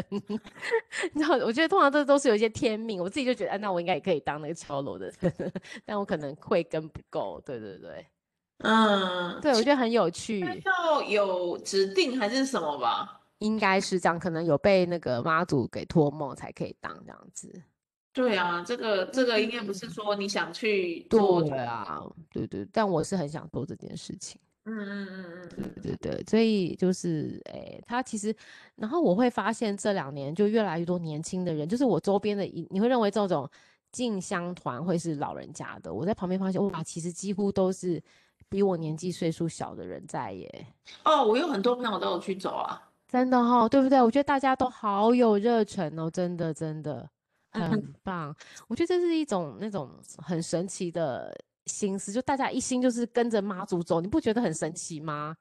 [1.13, 5.51] 然后我觉得通常这都是有一些天命，我自己就觉得，哎，那我应该也可以当那个敲锣的人，
[5.83, 7.41] 但我可能会跟不够。
[7.43, 8.05] 对对对，
[8.59, 10.41] 嗯，对，我觉得很有趣。
[10.63, 13.21] 要有指定还是什么吧？
[13.39, 17.63] 应该是这样，可能有被那个妈祖给托梦才可以当这样子。
[18.17, 21.43] 对啊，这个这个应该不是说你想去做。
[21.43, 22.01] 对啊，
[22.31, 24.41] 对对，但我是很想做这件事情。
[24.65, 25.25] 嗯嗯嗯
[25.55, 28.35] 嗯，对对对，所以就是，诶、欸，他其实，
[28.75, 33.47] 然后我会发现这两年就越来越多年轻的人，就是我周边的，你会认为这种
[33.91, 38.01] 进香团会是老人家的，我在旁边发现，哇，其实几乎都是
[38.49, 40.67] 比我年纪岁数小的人在耶。
[41.05, 44.01] 哦，我有很多朋友都有去走啊，真的哈、哦，对不对？
[44.01, 47.09] 我觉得大家都好有热忱哦，真的真的
[47.59, 48.35] 很棒。
[48.67, 51.35] 我觉得这是一种那种很神奇的。
[51.67, 55.35] 心思就大家一心就是跟着妈祖走，你不觉得很神奇吗？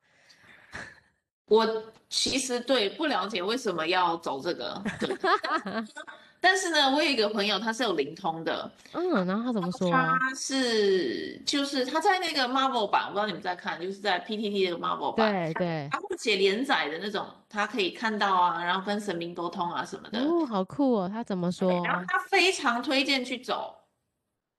[1.47, 4.83] 我其实对不了解为什么要走这个，
[6.41, 9.91] 但是呢，我有一个朋友他是有灵通的，嗯，然后他怎么说？
[9.91, 21.71] 他是就是他在那个 Marvel 版，我不知道你们在看，就是在 PTT 那个 Marvel 版，对对，他不写连载的那种，他可以看到啊，然后跟神明沟通啊什么的，哦，好酷哦，他怎么说？
[21.85, 23.75] 然后他非常推荐去走。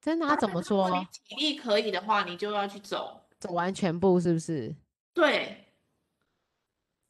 [0.02, 0.28] 真的？
[0.28, 0.90] 他怎么说？
[0.90, 4.74] 你体力可以的话，你就要去走，走完全部是不是？
[5.14, 5.64] 对。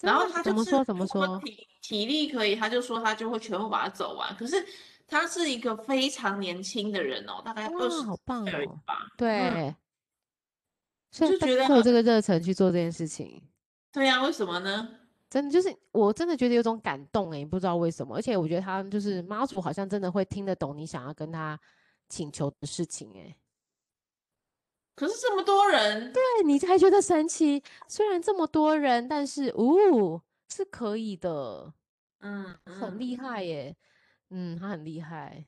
[0.02, 0.84] 然后他就怎么说？
[0.84, 1.42] 怎么说？
[1.88, 4.36] 体体力可以，他就说他就会全部把它走完。
[4.36, 4.66] 可是
[5.08, 8.80] 他是一个非常年轻的人哦，大概二十，好棒哦，
[9.18, 9.30] 对。
[9.30, 9.76] 嗯、
[11.12, 13.42] 所以就觉得有这个热忱去做这件事情。
[13.92, 14.90] 对呀、啊，为什么呢？
[15.30, 18.16] 真的就是我真的觉得有种感动哎，不知道为什么。
[18.16, 21.60] 而且我觉得他就是妈祖，好像真的会听得懂你想要跟他。
[22.10, 23.36] 请求的事情哎，
[24.96, 27.62] 可是这么多人，对，你才觉得神奇。
[27.90, 31.74] 虽然这么多人，但是哦，是可以的，
[32.22, 33.76] 嗯，很厉害耶，
[34.30, 35.46] 嗯，他很厉害，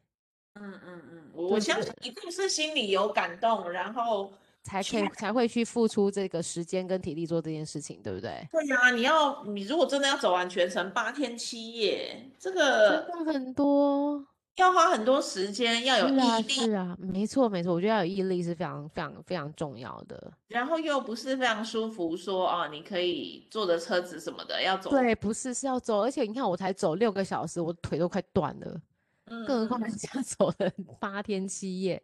[0.56, 4.32] 嗯嗯嗯，我相信一定是心里有感动，然后
[4.64, 8.48] 才可以才会去付出这个时间跟体力做这件事情，对不对？
[8.52, 14.26] 对呀，你要你如果真的要走完全程八天七夜，这个真的很多。
[14.60, 16.54] 要花很多时间，要有毅力。
[16.54, 20.32] 是啊，没错没错，我觉得要有毅力是非常非常非常重要的。
[20.48, 24.90] 然后又不是非常舒服说，说啊，你可以坐着车子什么的要走。
[24.90, 28.82] 对，不是是要走，而且你看我才走六个小时，我腿都快断了，
[29.26, 32.02] 嗯，更何况人家 走了八天七夜。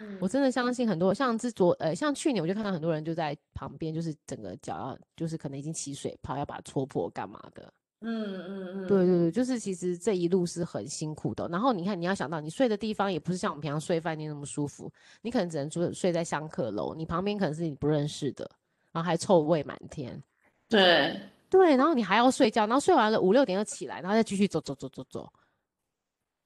[0.00, 7.72] 嗯，我真的相信很多，像之昨呃，像去年我就看到很多人就在旁边，就是整个脚要就是可能已经起水泡，要把它戳破干嘛的。
[8.06, 11.48] 嗯嗯嗯，对对对，就是其实这一路是很辛苦的。
[11.48, 18.48] 然后你看，你要想到你睡的地方也不是像我们平常睡饭店那么舒服，你可能只能住睡在香客楼，你旁边可能是你不认识的，
[18.92, 20.22] 然后还臭味满天。
[20.68, 25.32] 对对，然后你还要睡觉，然后睡完了五六点又起来，然后再继续走走走走走。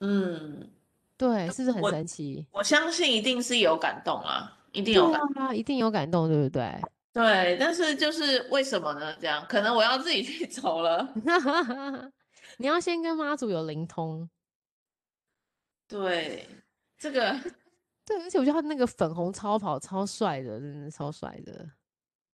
[0.01, 0.71] 嗯，
[1.17, 2.47] 对，是不是很神奇？
[2.53, 6.81] 我，我相信一定是有感动啊，一定有感动啊，一定有感动，对不对？
[7.13, 9.17] 对，但是就是为什么呢？
[9.21, 11.13] 这样可能我要自己去 走了。
[12.59, 14.29] 你要先跟妈祖有灵通。
[15.89, 16.47] 对，
[16.99, 17.33] 这个
[18.05, 21.69] 对，而且我觉得他那个粉红超跑超帅的，真的超帅的。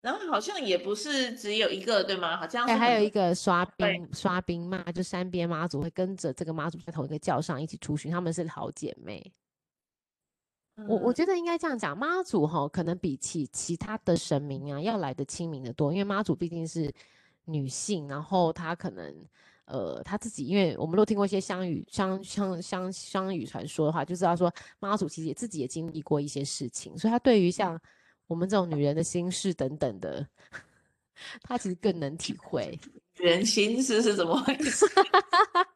[0.02, 2.36] 然后好像也不是只有一个，对吗？
[2.36, 9.34] 好像还还有一个刷冰刷冰妈，就三边妈祖会跟着这个妈祖在同一个轿上一起出巡，他们是好姐妹。
[10.76, 16.92] 我我觉得应该这样讲，妈祖哈可能比起其他的神明啊要来的亲民的多，因为妈祖毕竟是
[17.46, 19.14] 女性，然后她可能
[19.66, 27.80] 呃她自己，因为我们都听过一些乡语乡乡乡乡语传说的话，就知道说妈祖其实也自己也经历过一些事情，所以她对于像
[28.26, 30.28] 我们这种女人的心事等等的，
[31.44, 32.80] 她其实更能体会。
[33.18, 34.88] 人心事是怎么回事？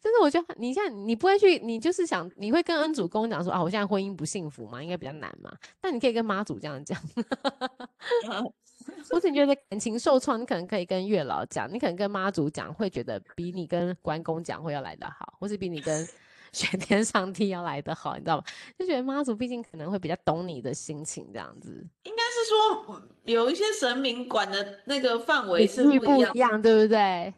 [0.00, 5.52] 就是我觉得你像你不会去，你就是想你会跟恩主公讲说啊，我现在婚姻不幸福嘛，应该比较难嘛。
[5.80, 7.00] 但你可以跟妈祖这样讲，
[9.10, 16.08] 或者你觉得感情受创，你可能可以跟月老讲，你可能跟妈祖讲，会觉得比你跟关公讲会要来得好，或是比你跟
[16.52, 18.44] 玄天上帝要来得好，你知道吗？
[18.78, 21.84] 就觉得妈祖毕竟可能会比较懂你的心情，这样子。
[22.04, 27.34] 应该是说有一些神明管的那个范围是不一样，不一样，对不对？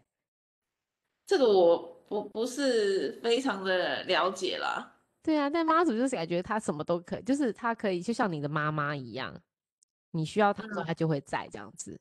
[1.27, 4.97] 这个我不不是非常的了解啦。
[5.23, 9.33] 对啊，但妈祖就是感觉他什么都可以，就是他可以就像你的妈妈一样，
[10.11, 11.99] 你需要他的时候，他就会在这样子。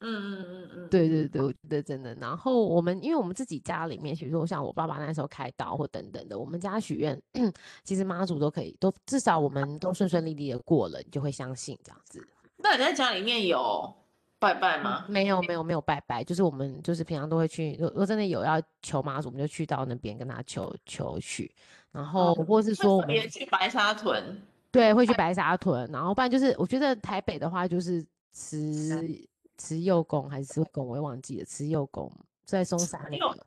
[0.00, 2.14] 嗯嗯嗯嗯，对对对，我觉得真的。
[2.16, 7.18] 然后我们因为我们自己家里面，比如说像我爸爸那时候开刀或等等的，我们家许愿，
[7.82, 12.22] 其实妈祖都可以，都至少我们都顺顺利利的过了，你就会相信这样子。
[12.58, 13.94] 那你在家里面有？
[14.40, 15.04] 拜拜吗？
[15.06, 21.54] 没有没有没有拜拜，就是我们就是平常都会去，如果真的有要求妈祖，我们就去到那边跟他求求许，
[21.92, 24.40] 然后或是说我们也去白沙屯，
[24.72, 32.10] 对，会去白沙屯，然后不然就是我觉得台北的话就是慈慈幼宫还是慈惠宫，我也忘记了，慈幼宫
[32.46, 33.46] 在松山那个，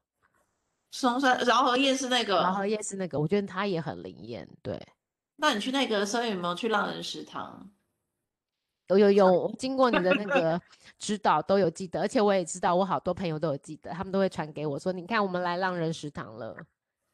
[0.91, 4.79] 松山饶河夜市那个，饶河夜市那个，我觉得它也很灵验，对。
[5.37, 7.67] 那你去那个时候有没有去浪人食堂？
[8.87, 10.59] 有有有， 经过你的那个
[10.99, 16.55] 指导都有记得，而且我也知道，我好多朋友都有记得，他们都会传给我说，你看我们来浪人食堂了。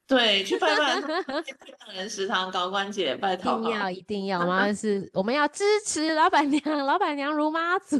[0.07, 0.95] 对，去拜拜
[1.85, 4.75] 浪人食堂高官姐拜托，一定要一定要我 们？
[4.75, 7.97] 是我们要支持老板娘，老板娘如妈祖。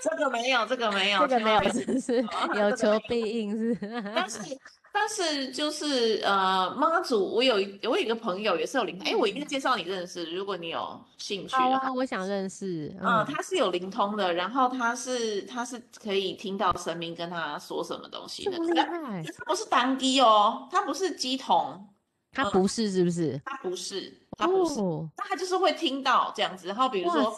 [0.00, 3.76] 这个没有，这个没有，这个没有，是不是有求必应是？
[4.14, 4.38] 但是。
[4.98, 12.96] 但是就是呃妈祖，我有我有一个朋友也是有灵，哎、欸，我一定介绍你认识，如果你有兴趣的啊，我想认识。
[13.02, 18.56] 嗯，他是有灵通的，然后他是他是可以听到神明跟他说什么东西的。
[18.56, 19.22] 厉害！
[19.22, 21.86] 他不是单机哦，他不是机童，
[22.32, 23.32] 他不是是不是？
[23.34, 26.66] 嗯、他不是，他不是，哦、但他就是会听到这样子。
[26.68, 27.36] 然后比如说，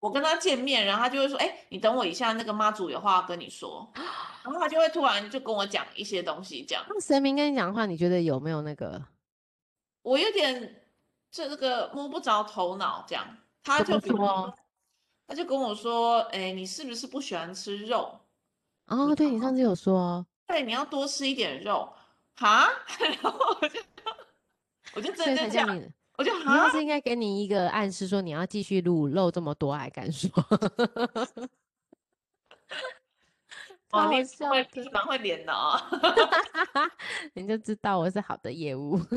[0.00, 3.88] 我跟他见面，然后他就会说，哎、欸，你等我一下，那个妈祖有话要跟你说。
[3.94, 6.84] 然后他就会突然就跟我讲一些东西，这样。
[6.88, 9.00] 那神明跟你讲的话，你觉得有没有那个？
[10.02, 10.82] 我有点
[11.30, 13.36] 这个摸不着头脑，这样。
[13.62, 14.54] 他就说，
[15.26, 18.18] 他就跟我说，哎，你是不是不喜欢吃肉？
[18.86, 21.92] 哦，对，你上次有说，对，你要多吃一点肉，
[22.36, 22.66] 哈？
[22.98, 23.80] 然后我就，
[24.96, 25.82] 我就真的这样，
[26.20, 30.30] 我就好像是应该给你一个暗示，说你要继续录露这么多，还敢说？
[33.90, 35.80] 哦，你是会蛮会连的哦，
[37.32, 39.00] 你就知道我是好的业务。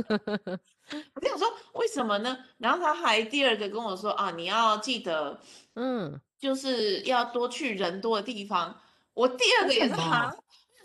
[1.13, 2.37] 我跟你说，为什么呢？
[2.57, 5.37] 然后他还第二个跟我说啊，你要记得，
[5.75, 8.79] 嗯，就是要多去人多的地方。
[9.13, 10.33] 我第二个也是他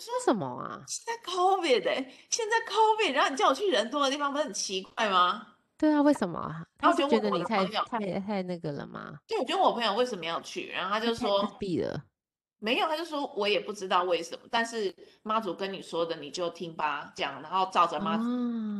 [0.00, 0.82] 说什么啊？
[0.88, 5.54] 现在 COVID 哎，现在 COVID，然后你叫我去人多的地方，不是很奇怪吗？
[5.78, 6.66] 对啊，为什么啊？
[6.76, 9.14] 他就觉得你太太太那个了吗？
[9.26, 10.68] 对，我觉得我朋友为什么要去？
[10.72, 12.04] 然后他就说闭了。
[12.58, 18.24] 没有，他就说我也不知道为什么，但是妈祖跟你说的你就听吧，这样，然后照着妈祖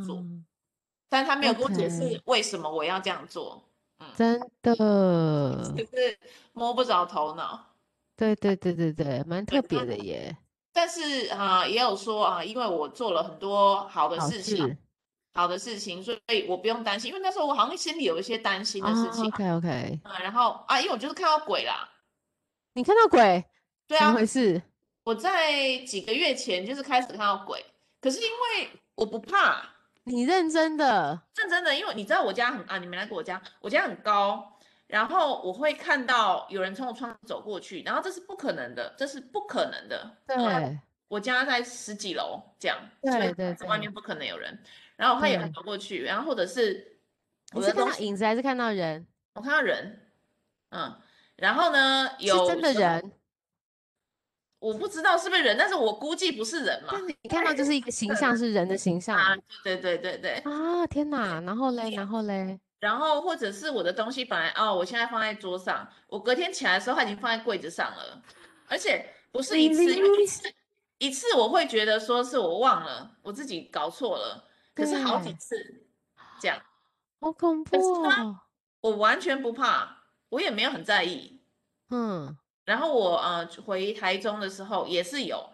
[0.05, 0.45] 做，嗯、
[1.07, 3.63] 但他没有跟我解释为什么我要这样做，
[3.99, 4.75] 嗯、真的，
[5.77, 6.19] 就是
[6.51, 7.67] 摸不着头脑。
[8.17, 10.35] 对对对对对，蛮特别的耶。
[10.73, 14.77] 但是啊、呃，也有说啊，因为我做了很多好的事情，
[15.33, 19.25] 好，的事情，所以我不用担心，因为那时候我好像心里有一些担心的事情。
[19.25, 21.89] 哦、OK OK，啊，然后啊，因为我就是看到鬼啦，
[22.73, 23.43] 你看到鬼？
[23.87, 24.61] 对啊，怎么回事？
[25.03, 27.65] 我在几个月前就是开始看到鬼，
[28.01, 29.63] 可是因为我不怕。
[30.03, 31.21] 你认真的？
[31.35, 40.17] 认真的，因为你知道我家很啊，你没来过我家，我家很高，然后我会看到有人从我窗走过去，然后这是不可能的，这是不可能的。
[40.25, 44.57] 对，我家在十几楼，这样，对对对，外面不可能有人。
[44.99, 46.99] 然后他也走过去，然后或者是
[47.53, 49.07] 我是看到影子还是看到人？
[49.35, 50.11] 我看到人，
[50.71, 50.93] 嗯，
[51.37, 53.13] 然后呢，有真的人。
[54.59, 56.93] 我不知道是不是人，但是我估计不是人嘛。
[57.21, 59.33] 你看到就是一个形象， 是人的形象啊。
[59.63, 60.51] 对对对对对。
[60.51, 61.39] 啊天哪！
[61.39, 68.21] 然后嘞，然后嘞，然后或者是我的东西本来哦，我现在放在桌上，我隔天起来的时候，它已经放在柜子上了，
[68.67, 70.53] 而且不是一次，因为一次
[70.97, 74.48] 一次我会觉得说是我忘了，我自己搞错了，
[74.79, 75.83] 可是好几次
[76.39, 76.61] 这样，
[77.19, 78.39] 好恐怖哦。
[78.81, 81.41] 我完全不怕，我也没有很在意，
[81.89, 82.37] 嗯。
[82.63, 85.49] 然后我呃回台中的时候也是有，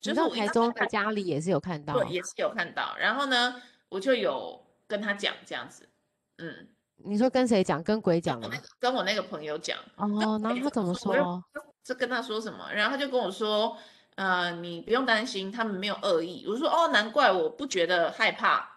[0.00, 2.94] 就是我台中在家里也是有看到，对，也是有看到。
[2.98, 5.88] 然后呢，我就有跟他讲这样子，
[6.36, 7.82] 嗯，你说跟谁讲？
[7.82, 8.50] 跟鬼讲吗？
[8.78, 9.78] 跟我那个朋友讲。
[9.96, 11.42] 哦，然后他怎么说？
[11.82, 12.70] 这跟他说什么？
[12.70, 13.76] 然后他就跟我说，
[14.16, 16.44] 呃，你不用担心，他们没有恶意。
[16.48, 18.68] 我说哦，难怪我不觉得害怕。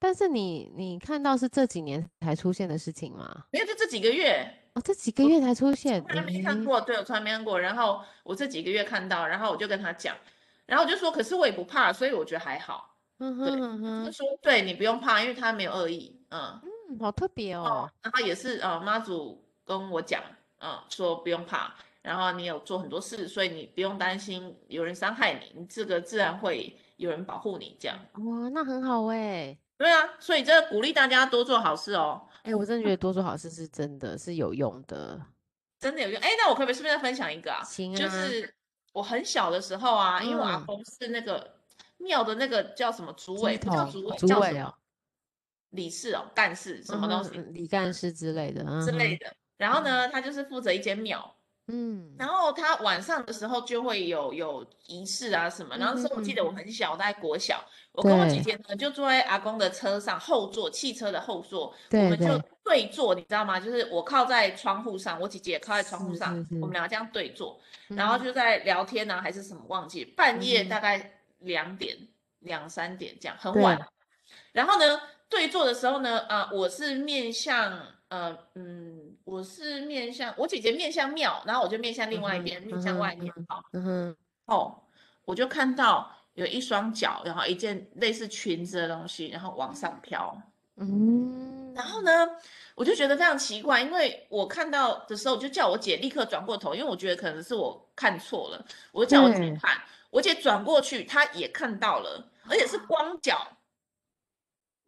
[0.00, 3.44] 但是你你看到是这几年才出现的事情吗？
[3.50, 4.48] 没有，就这几个月。
[4.74, 6.80] 哦，这几个月才出现，从来没看过。
[6.80, 7.58] 对，我从来没看过。
[7.58, 10.16] 然后我这几个月看到，然后我就跟他讲，
[10.66, 12.96] 然后我就说，可是我也不怕，所以我觉得还好。
[13.18, 16.16] 嗯哼，嗯哼，他说，对你不用怕，因为他没有恶意。
[16.28, 17.90] 嗯嗯，好特别哦。
[18.00, 20.22] 然后也是呃，妈祖跟我讲，
[20.60, 21.74] 嗯，说不用怕，
[22.08, 27.98] 然后你有做很多事，所以你不用担心有人伤害你，你这个自然会有人保护你这样。
[28.14, 29.58] 哇，那很好哎。
[29.76, 32.26] 对啊，所以这鼓励大家多做好事哦。
[32.44, 35.20] 哎、欸，我真的觉得多做好事是真的是有用的，
[35.78, 36.18] 真的有用。
[36.22, 37.62] 哎、欸，那我可不可以顺便再分享一个啊？
[37.62, 37.98] 行啊。
[37.98, 38.54] 就是
[38.94, 41.56] 我很小的时候啊，嗯、因为我阿公是那个
[41.98, 44.74] 庙的那个叫什么主委，叫主委，主委哦，
[45.72, 49.30] 理事哦，干事什么东西，理、嗯、干事之类的，嗯、之类的。
[49.58, 51.34] 然后呢，他就是负责一间庙。
[51.68, 62.26] 嗯，然后他晚上的时候就会有有仪式啊什么，然后那时候我记得我很小，我在国小，我跟我姐姐呢就坐在阿公的车上后座，汽车的后座，我们就
[62.64, 62.88] 对。
[62.92, 63.58] 坐，你知道吗？
[63.58, 67.58] 就是我靠在窗户上，我姐姐也靠在窗户上，我们两个这样对坐，
[67.88, 71.96] 然后就在聊天呢，还是什么忘记，半夜大概两点
[72.40, 73.78] 两三点这样，很晚。
[74.52, 77.78] 然后呢，对坐的时候呢，啊，我是面向
[78.08, 79.16] 呃嗯。
[79.24, 83.30] 我是面向我姐姐面向庙，然后我就面向另外一边，面向外面。
[83.46, 84.82] 哈，嗯哼，哦，
[85.26, 90.40] 我就看到有一双脚，然后一件类似裙子的东西，然后往上飘。
[90.76, 92.26] 嗯，然后呢，
[92.74, 99.78] 我就觉得非常奇怪，因为我看到的时候，我就叫我姐立刻转过头，因为我觉得可能是我看错了，我就叫我姐看，
[100.08, 103.46] 我姐转过去，她也看到了，而且是光脚，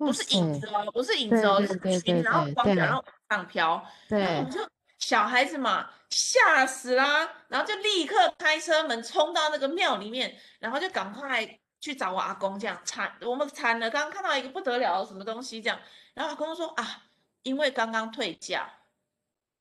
[0.07, 3.15] 不是影子哦，不是影子哦，是裙，然后光脚，然后往。
[3.31, 4.59] 上飘，对，然后我们就
[4.99, 15.79] 小孩子嘛，吓死啦，然后就立刻开车门冲到那个庙里面，然后就赶快去找我阿公，这样惨，我们惨了，刚刚看到一个不得了什么东西，这样，
[16.15, 17.05] 然后阿公说啊，
[17.43, 18.69] 因为刚刚退驾，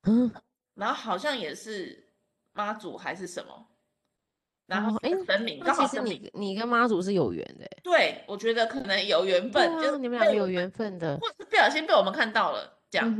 [0.04, 0.32] 嗯，
[0.74, 2.12] 然后好像也是
[2.54, 3.68] 妈祖还是什么，
[4.70, 12.76] 然后哎，神明，刚好其实你你跟妈祖是有缘的，对，我觉得可能有缘分，啊、就是你们两个有缘分的，或是不小心被我们看到了。
[12.92, 13.16] 这样，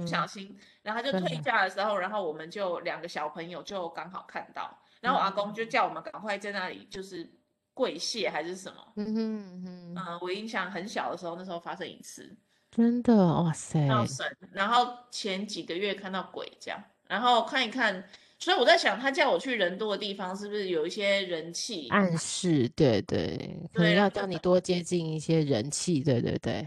[0.00, 7.30] 不小心，然后他就退驾的时候，然后我们就两个小朋友就刚好看到，然后我阿公就叫我们赶快在那里就是
[7.74, 12.34] 跪谢还是什么，嗯哼嗯，我印象很小的时候，那时候发生一次，
[12.70, 18.02] 真的，哇塞，闹神，然后前几个月看到鬼这样，然后看一看，
[18.40, 22.66] 所以我在想，他叫我去人多的地方，是不是有一些人气暗示？
[22.70, 26.66] 对对，可能要叫你多接近一些人气，对对对。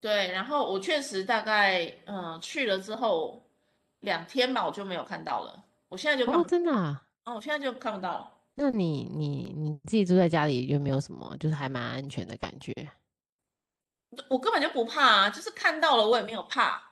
[0.00, 3.40] 对，然后我确实大概嗯去了之后
[4.00, 5.62] 两天吧，我就没有看到了。
[5.88, 7.02] 我现在就看哦，真的啊？
[7.24, 8.32] 哦，我现在就看不到了。
[8.54, 12.74] 那你你你自己住在家里有没有什么就是还蛮安全的感觉？
[14.28, 16.82] 我根本就不怕啊，就是看到了我也没有怕。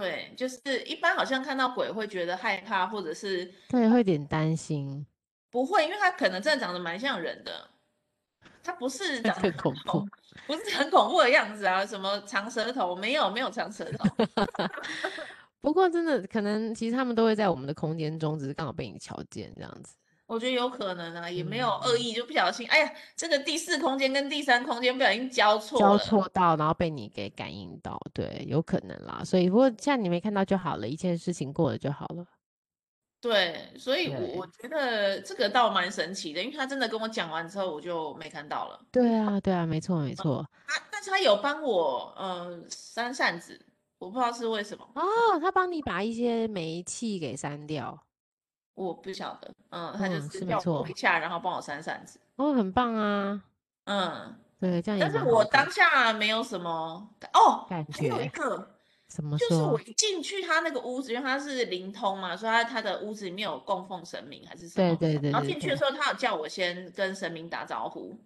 [0.00, 5.06] 对，就是一般好像看到鬼会觉得害怕，或者是对，会有点担心。
[5.50, 7.68] 不会，因为他可能真的长得蛮像人的。
[8.62, 10.06] 他不是 长得恐怖，
[10.46, 11.84] 不是很恐怖的样子啊！
[11.84, 12.94] 什么长舌头？
[12.96, 14.08] 没有，没有长舌头。
[15.60, 19.94] 不过真的可能，其实他们都会在我们的空间中，只是刚好被你瞧见这样子。
[20.30, 22.64] 我觉得有可能啊，也没有恶意，就不小心。
[22.68, 29.22] 嗯、哎呀，这个第四空间跟第三空间不小心交错，交错到，然后被你给感应到，对，有可能啦。
[29.24, 32.24] 所以不过像你没看到就好了，一件事情过了就好了。
[33.20, 38.80] 对，所以我，我我觉得这个倒蛮神奇的，因为他真的跟我讲完之后，我就没看到了。
[38.92, 40.48] 对啊，对啊，没错，没错。
[40.68, 43.60] 他，但是他有帮我，呃，扇扇子，
[43.98, 44.88] 我不知道是为什么。
[44.94, 45.02] 哦，
[45.40, 48.00] 他帮你把一些煤气给删掉。
[48.84, 52.18] 我不晓得，嗯，他就是叫我一下，然后帮我扇扇子。
[52.36, 53.42] 哦，很棒啊。
[53.84, 55.04] 嗯，对，这样也。
[55.04, 58.76] 但是我当下没有什么哦，感觉有一个。
[59.06, 59.48] 怎么说？
[59.48, 64.96] 就是我一进去他那个屋子，因为他是灵通嘛，所以他他的屋子里面有供奉神明还是什么？
[64.96, 65.30] 对对对，对。
[65.32, 68.16] 然后进去的时候，他有叫我先跟神明打招呼。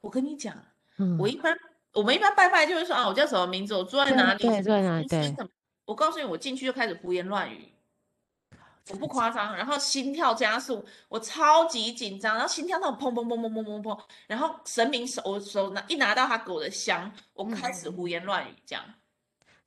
[0.00, 0.56] 我跟你讲，
[0.96, 1.54] 嗯、我一般
[1.92, 4.42] 我们一般拜拜就会说啊，我叫什么名字，我住在哪里？
[4.42, 5.06] 对，住在哪里？
[5.06, 5.36] 对。
[5.84, 7.68] 我告诉你，我进去就开始胡言乱语，
[8.92, 9.56] 我不夸张。
[9.56, 13.98] 然后心跳加速，我超级紧张，然后心跳那种砰砰砰砰砰砰砰。
[14.26, 18.84] 然后神明手我手拿一拿到他给我的香，我开始胡言乱语这样。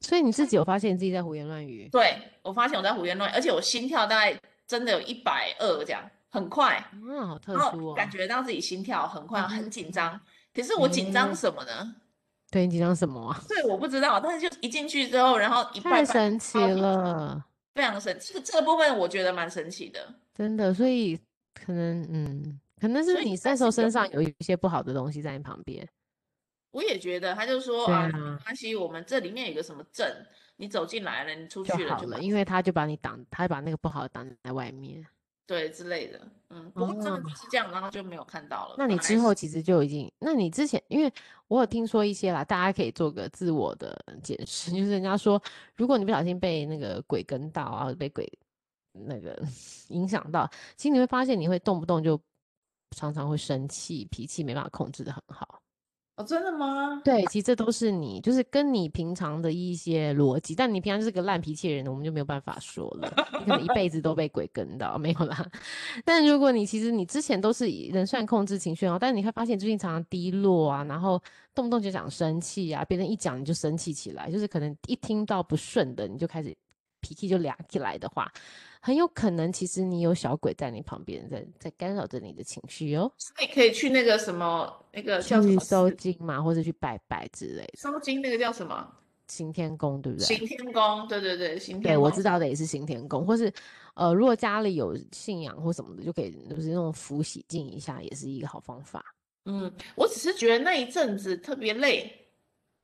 [0.02, 1.88] 所以你自己有发现你自己在胡言乱语？
[1.90, 6.84] 对，我发现我在胡言乱语，而且我心跳大概真的有一百二这样，很快。
[6.92, 7.94] 嗯，好特殊哦。
[7.94, 10.20] 感觉到自己心跳很快，很紧张。
[10.54, 11.72] 可是我紧张什么呢？
[11.80, 11.96] 嗯、
[12.52, 13.42] 对，你紧张什么啊？
[13.48, 14.20] 对，我不知道。
[14.20, 18.34] 但是就一进去之后，然后一拜拜，太神奇了，非常神奇。
[18.34, 20.74] 这个这个部分我觉得蛮神奇的，真的。
[20.74, 21.20] 所以
[21.54, 25.88] 可能嗯，可能是你那时候身上有一些不好的东西在你旁边。
[26.72, 35.06] 我也觉得，他就说啊，没关系，我们这里面有个什么阵，你走进来了，你出去了就好了，因为他就把你挡，他把那个不好的挡在外面，
[35.46, 38.76] 对之类的，嗯，不过真的就是这样，然后就没有看到了。
[38.78, 41.12] 那你之后其实就已经，那你之前，因为
[41.48, 45.42] 我有听说一些啦，大家可以做个自我的解释，就是人家说，
[45.76, 48.32] 如果你不小心被那个鬼跟到啊，被鬼
[48.92, 49.38] 那个
[49.90, 52.20] 影响到，其实你会发现你会动不动就
[52.96, 55.63] 常常会生气，脾气没办法控制的很好。
[56.16, 57.02] 哦，真的吗？
[57.04, 63.12] 对，其实这都是你，就是跟你平常的一些逻辑，但你平常就是个烂脾气的人，我们就没有办法说了。
[63.40, 65.44] 你可能一辈子都被鬼跟到，没有啦。
[66.06, 71.20] 但如果你其实你之前都是人算控制情绪哦，但是你会发现最近常常低落啊，然后
[71.56, 76.56] 动不动就想生气啊，别人一讲你就生气起来，就是可能一听到不顺的你就开始
[77.02, 78.32] 脾气就凉起来的话。
[78.86, 83.10] 很有可能，其实你有小鬼在你旁边，在在干扰着你的情绪哦。
[83.18, 85.62] 所以可以去那个什么，那个叫什么？
[85.62, 87.78] 收金嘛，或者去拜拜之类的。
[87.78, 88.86] 收金那个叫什么？
[89.30, 90.26] 行天宫，对不对？
[90.26, 91.84] 行天宫，对对对，行天宫。
[91.84, 93.50] 对，我知道的也是行天宫，或是
[93.94, 99.16] 呃，如果家里有信仰或什么的，就可以就是那种符洗净一下，也是一个好方法。
[99.46, 102.14] 嗯，我只是觉得那一阵子特别累。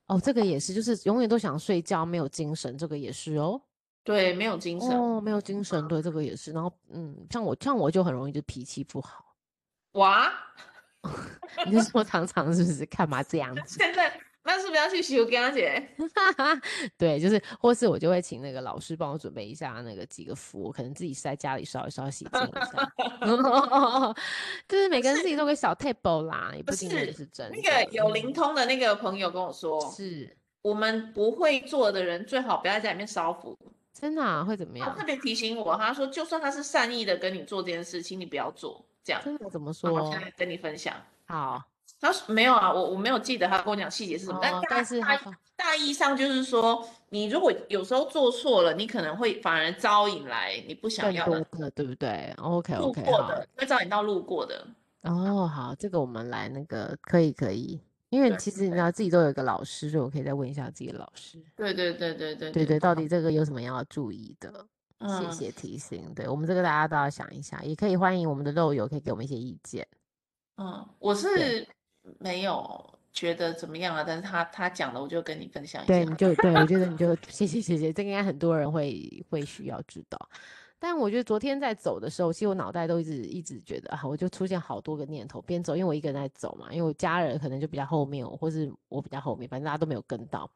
[0.08, 3.62] 哦，这个也是，就是永远都想睡觉，没有精神，这个也是哦。
[4.04, 6.52] 对，没有精神哦，没有精神，对，这个也是。
[6.52, 9.26] 然后，嗯，像我，像我就很容易就脾气不好。
[9.94, 10.32] 哇，
[11.66, 12.86] 你是说常常是不是？
[12.86, 13.78] 干嘛这样子？
[13.78, 15.88] 现在那是不是要去修家姐？
[16.98, 22.92] 对，就是，或是我就会请那个老师帮我准备一下那个几个符，我可能自己是在家里烧一烧，洗净一下。
[24.68, 27.58] 就是每个人自己都有个小 table 啦，也不一定是真的。
[27.58, 33.56] 那个有灵通的那个朋友跟我说，是我们不会做的人，最好不要在家里面烧符。
[34.00, 34.44] 真的啊？
[34.44, 34.90] 会怎么样？
[34.90, 38.84] 他特别提醒我，他说就算他是善意的跟你做这件事，请你不要做。
[39.04, 39.92] 这样真的怎么说？
[39.92, 40.94] 我现在跟你分享。
[41.26, 41.62] 好，
[42.00, 45.20] 他说没有啊，我我没有记得他跟我讲细节是什么，哦、但但是大
[45.56, 54.66] 大意上就是说，你如果有时候做错了，你可能会反而招引来你不想要的，的对不对？OK OK，路过的会招引到路过的。
[55.02, 57.82] 哦，好，这个我们来那个可以可以。
[58.10, 61.42] 因为其实你知道自己都有一个老师，所以我可以再问一下自己的老师。
[61.56, 64.66] 对对对对对对对，到底这个有什么要注意的？
[64.98, 66.14] 嗯、谢谢提醒。
[66.14, 69.88] 对我们这个大家都要想一下，也可以欢迎我们的肉友可以给我们一些意见。
[70.58, 71.66] 嗯，我是
[72.20, 75.94] 没有觉得怎么样啊，但是他他讲的我就跟你分享一下。
[75.94, 80.30] 对，你就对我觉得你 就谢谢谢谢，这个应该很多人会会需要知道。
[80.80, 90.50] 但我觉得昨天在走的时候，其实我脑袋都一直一直觉得啊，我就出现好多个念头，边走，因为我一个人在走嘛，因为我家人可能就比较后面，或是我比较后面，反正大家都没有跟到。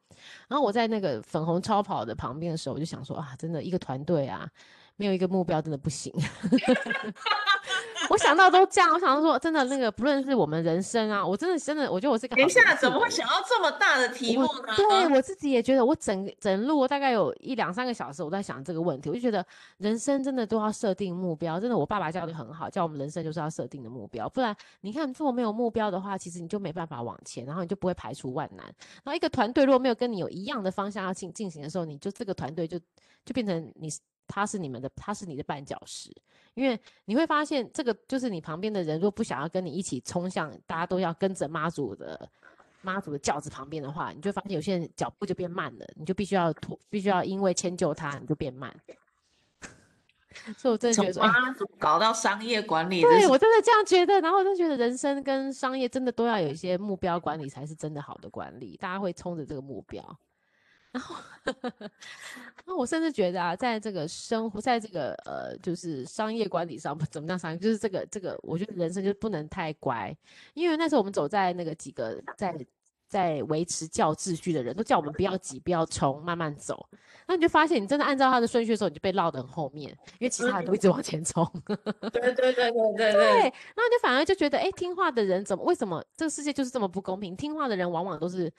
[0.48, 4.48] 然后我在那个粉红超跑的旁边的时候，我就想说啊，真的一个团队啊，
[4.96, 6.12] 没有一个目标真的不行。
[8.10, 12.36] 我想到都这样，我想到说，真的那个，不论是我们人生啊，我真的真的，我觉得我是个。
[12.36, 14.74] 等一下，怎么会想到这么大的题目呢？
[14.76, 19.08] 对，我自己也觉得，我整整路大概有一两三个小时，我在想这个问题。
[19.08, 19.44] 我就觉得
[19.78, 28.64] 人生真的都要设定目标，真的，我爸爸教的很好，叫我们人生就是要设定的目标，不然你看这么没有目标的话，其实你就没办法往前，然后你就不会排除万难。
[29.02, 32.78] 然后一个团队如果没有跟你有一样的方向要进进行的时候，你就这个团队就
[33.24, 33.88] 就变成你。
[34.26, 36.10] 他是你们的，他是你的绊脚石，
[36.54, 42.28] 因为你会发现，这个就是你旁边的人，如果不想要跟你一起冲向，大家都要跟着妈祖的
[42.82, 48.74] 妈祖的轿子旁边的话，你就发现有些人脚步就变慢了，你就必须要拖，必须要因为迁就他，你就变慢。
[50.58, 60.02] 所以我真的觉得说，妈祖搞到商业管理，对我真的这样觉得，然后我就觉得人生跟商业真的都要有一些目标管理，才是真的好的管理，大家会冲着这个目标。
[60.94, 61.16] 然后，
[62.64, 70.16] 那我甚至觉得啊，在这个生活，在这个呃，就是商业管理上，怎么样商业，就是这个这个，我觉得人生就不能太乖，
[70.54, 72.56] 因为那时候我们走在那个几个在
[73.08, 76.88] 在维持教秩序的人都叫我们不要急，不要冲，慢慢走。
[77.26, 79.90] 那你就发现，你真的按照他的顺序的时候，你就被绕得很后面，
[80.20, 81.44] 因为其他人都一直往前冲。
[81.66, 81.76] 对
[82.20, 83.12] 对对对对对。
[83.12, 85.64] 对，那 你就反而就觉得，哎，听话的人怎么？
[85.64, 87.34] 为什么这个世界就是这么不公平？
[87.34, 88.52] 听话的人往往都是。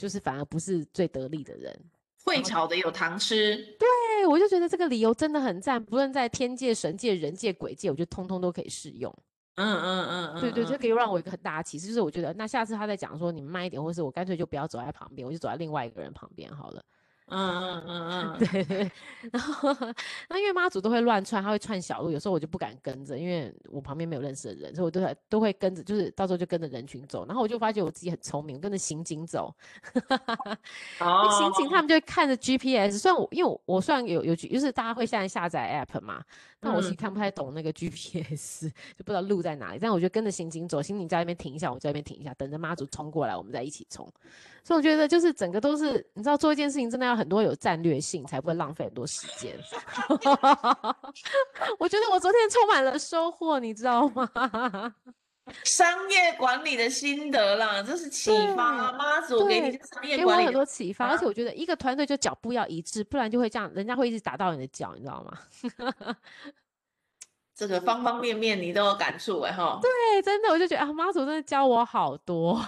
[0.00, 1.78] 就是反而不是最得力的人，
[2.24, 3.54] 会炒的有糖吃。
[3.78, 9.14] 对，我就觉得这个理由真的很赞，不论在天界、神界、人界、鬼界，我觉得通通都可以适用。
[9.56, 16.82] 嗯嗯嗯嗯，对对，这可以让我一个很大的启示，就是我觉得那下次他在讲说你们慢一点，或是我干脆就不要走在旁边，我就走在另外一个人旁边好了。
[17.32, 18.92] 嗯嗯嗯嗯，对对，
[19.32, 19.72] 然后
[20.28, 29.54] 那因为妈祖都会乱窜，他会串小路，有时候我就不敢跟着，因为我旁边没有认识的人，所以我都会都会跟着，就是到时候就跟着人群走，然后我就发觉我自己很聪明，跟着刑警走，
[31.00, 36.22] 哦，刑警他们就会看着 GPS，虽然我因为我，我虽然有有就是大家会现在下载 App 嘛，
[36.58, 44.10] 但我其实看不太懂那个 GPS，就不知道路在哪里，但我就跟着刑警走，刑警在那边停一下，我在那边停一下，等着妈祖冲过来，我们再一起冲。
[44.62, 49.54] 所以我觉得就是整个都是，你知道做一件事情真的要很多有战略性，才不会浪费很多时间。
[51.78, 54.94] 我觉得我昨天充满了收获，你知道吗？
[55.64, 58.92] 商业管理的心得啦，这是启发。
[58.92, 65.36] 妈祖给你商业管理很多启发，而且我觉得一个团队就脚步要一致，不然就会这样，人家会一直打到你的脚，你知道吗？
[67.60, 72.58] 这个方方面面你都有感触哎哈，对，真的我就觉得啊，妈祖真的教我好多，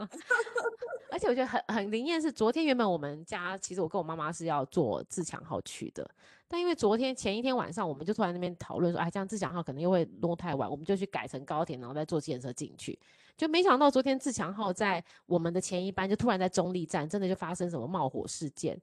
[1.10, 2.20] 而且我觉得很很灵验。
[2.20, 6.06] 是昨天原本我们家其实我跟我妈妈是要坐自强号去的，
[6.46, 12.98] 但因为昨天前一天晚上我们就突然那边讨论说，哎，这样自强号可能又会落太晚，我们就去改成高铁，然后再坐计程车进去。
[13.34, 18.78] 就没想到昨天自强号在我们的前一班就突然在中立站，真的就发生什么冒火事件。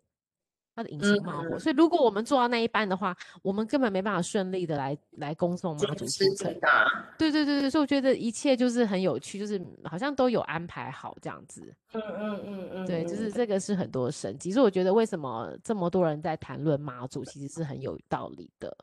[0.75, 6.53] 它的引擎冒火，所以如果我们做到那一班的话，我们根本没办法顺利的来来恭送妈祖出城。
[7.17, 11.73] 对对对对，所以我觉得一切就是很有趣，就是好像都有安排好这样子。
[11.93, 14.51] 嗯嗯嗯嗯，对，就是这个是很多神迹。
[14.51, 18.75] 所以我觉得为什么这么多人在谈论妈祖，其实是很有道理的。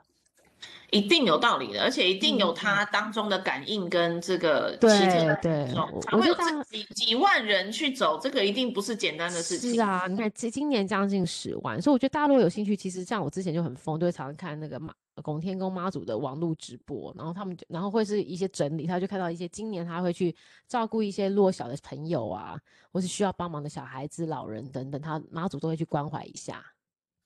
[0.90, 5.66] 一定有道理的，而且一定有它当中的感应跟这个奇特的对，
[6.02, 9.74] 才会有这几几万人去走，这个一定不是简单的事情。
[9.74, 20.34] 是啊，你看今今年将近十万，所以我觉得大家如果有兴趣，其实像我之前就很疯，就会常常看那个妈拱天宫妈祖的网络直播，然后他们就然后会是一些整理，他就看到一些今年他会去
[20.68, 22.56] 照顾一些弱小的朋友啊，
[22.92, 26.64] 或是需要帮忙的小孩子、老人等等，他妈祖都会去关怀一下。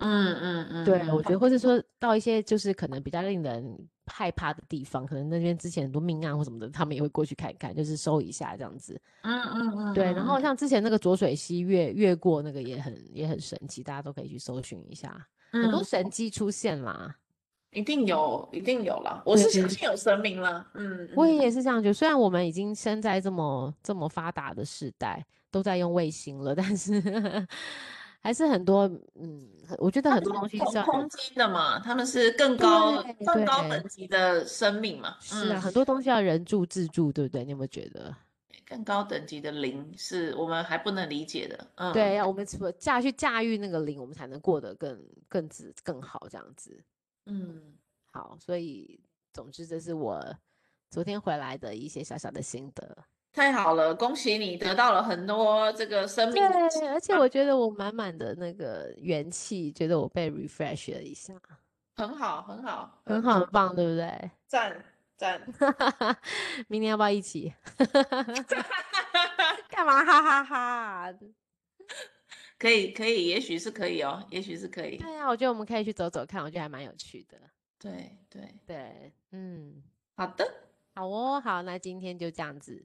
[0.01, 9.01] 嗯嗯嗯，对，我觉得，或者说到一些就是可能比较令人害怕的地方，可能那边之前很多命案或什么的，他们也会过去看一看，就是搜一下这样子。
[9.23, 10.07] 嗯嗯嗯，对。
[10.13, 15.15] 然后像之前那个浊水溪越越过那个也很也很神奇，大家都可以去搜寻一下，
[15.53, 17.15] 嗯、很多神迹出现啦。
[17.73, 19.23] 一定有，一定有啦。
[19.25, 20.67] 我是相信有神明了。
[20.75, 21.95] 嗯，我也是这样觉得。
[21.95, 27.01] 虽然我们已经生在这么这么发达的时代，都在用卫星了，但是。
[28.23, 28.83] 还是很多，
[29.15, 29.49] 嗯，
[29.79, 35.17] 我觉得很多东西是空间的嘛，他们是更高、更高等级的生命嘛。
[35.21, 37.45] 是啊，嗯、很多东西要人助自助，对不对？
[37.45, 38.15] 你有没有觉得？
[38.67, 41.67] 更高等级的灵是我们还不能理解的。
[41.75, 46.81] 嗯，对，要我们怎么驾去驾驭那个灵，我们才能过得更更自更好这样子。
[47.27, 47.75] 嗯，
[48.13, 49.01] 好，所以
[49.33, 50.25] 总之这是我
[50.89, 52.97] 昨天回来的一些小小的心得。
[53.33, 56.43] 太好了，恭喜你得到了很多这个生命。
[56.49, 61.35] 对，而且我觉得我满满的那个元气，觉得我被 refresh 了一下，
[61.97, 64.31] 很好，很好，很好，很棒，对不对？
[64.47, 64.85] 赞
[65.17, 65.41] 赞。
[66.67, 67.55] 明天要不要一起？
[69.71, 71.15] 干嘛 哈哈哈？
[72.59, 74.97] 可以，可以，也许是可以哦，也许是可以。
[74.99, 77.39] 对呀，我觉得我们可以去走走看，我觉得还蛮有趣的。
[77.79, 79.83] 对对对，嗯，
[80.17, 80.53] 好的，
[80.95, 82.85] 好哦，好，那今天就这样子。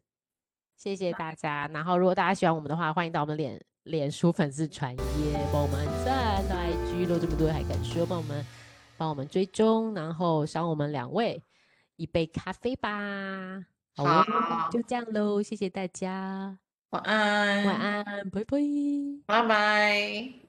[0.78, 4.99] 谢谢大家，然后如果大家喜欢我们的话，欢迎到我们脸脸书粉丝专页
[5.51, 8.45] 帮我们按赞，到 IG 都这么多还敢说，帮我们
[8.97, 11.41] 帮我们追踪，然后赏我们两位
[11.95, 13.65] 一杯咖啡吧。
[13.95, 16.57] 好，好，就这样喽，谢谢大家，
[16.89, 18.57] 晚安，晚安，拜拜，
[19.26, 20.45] 拜拜。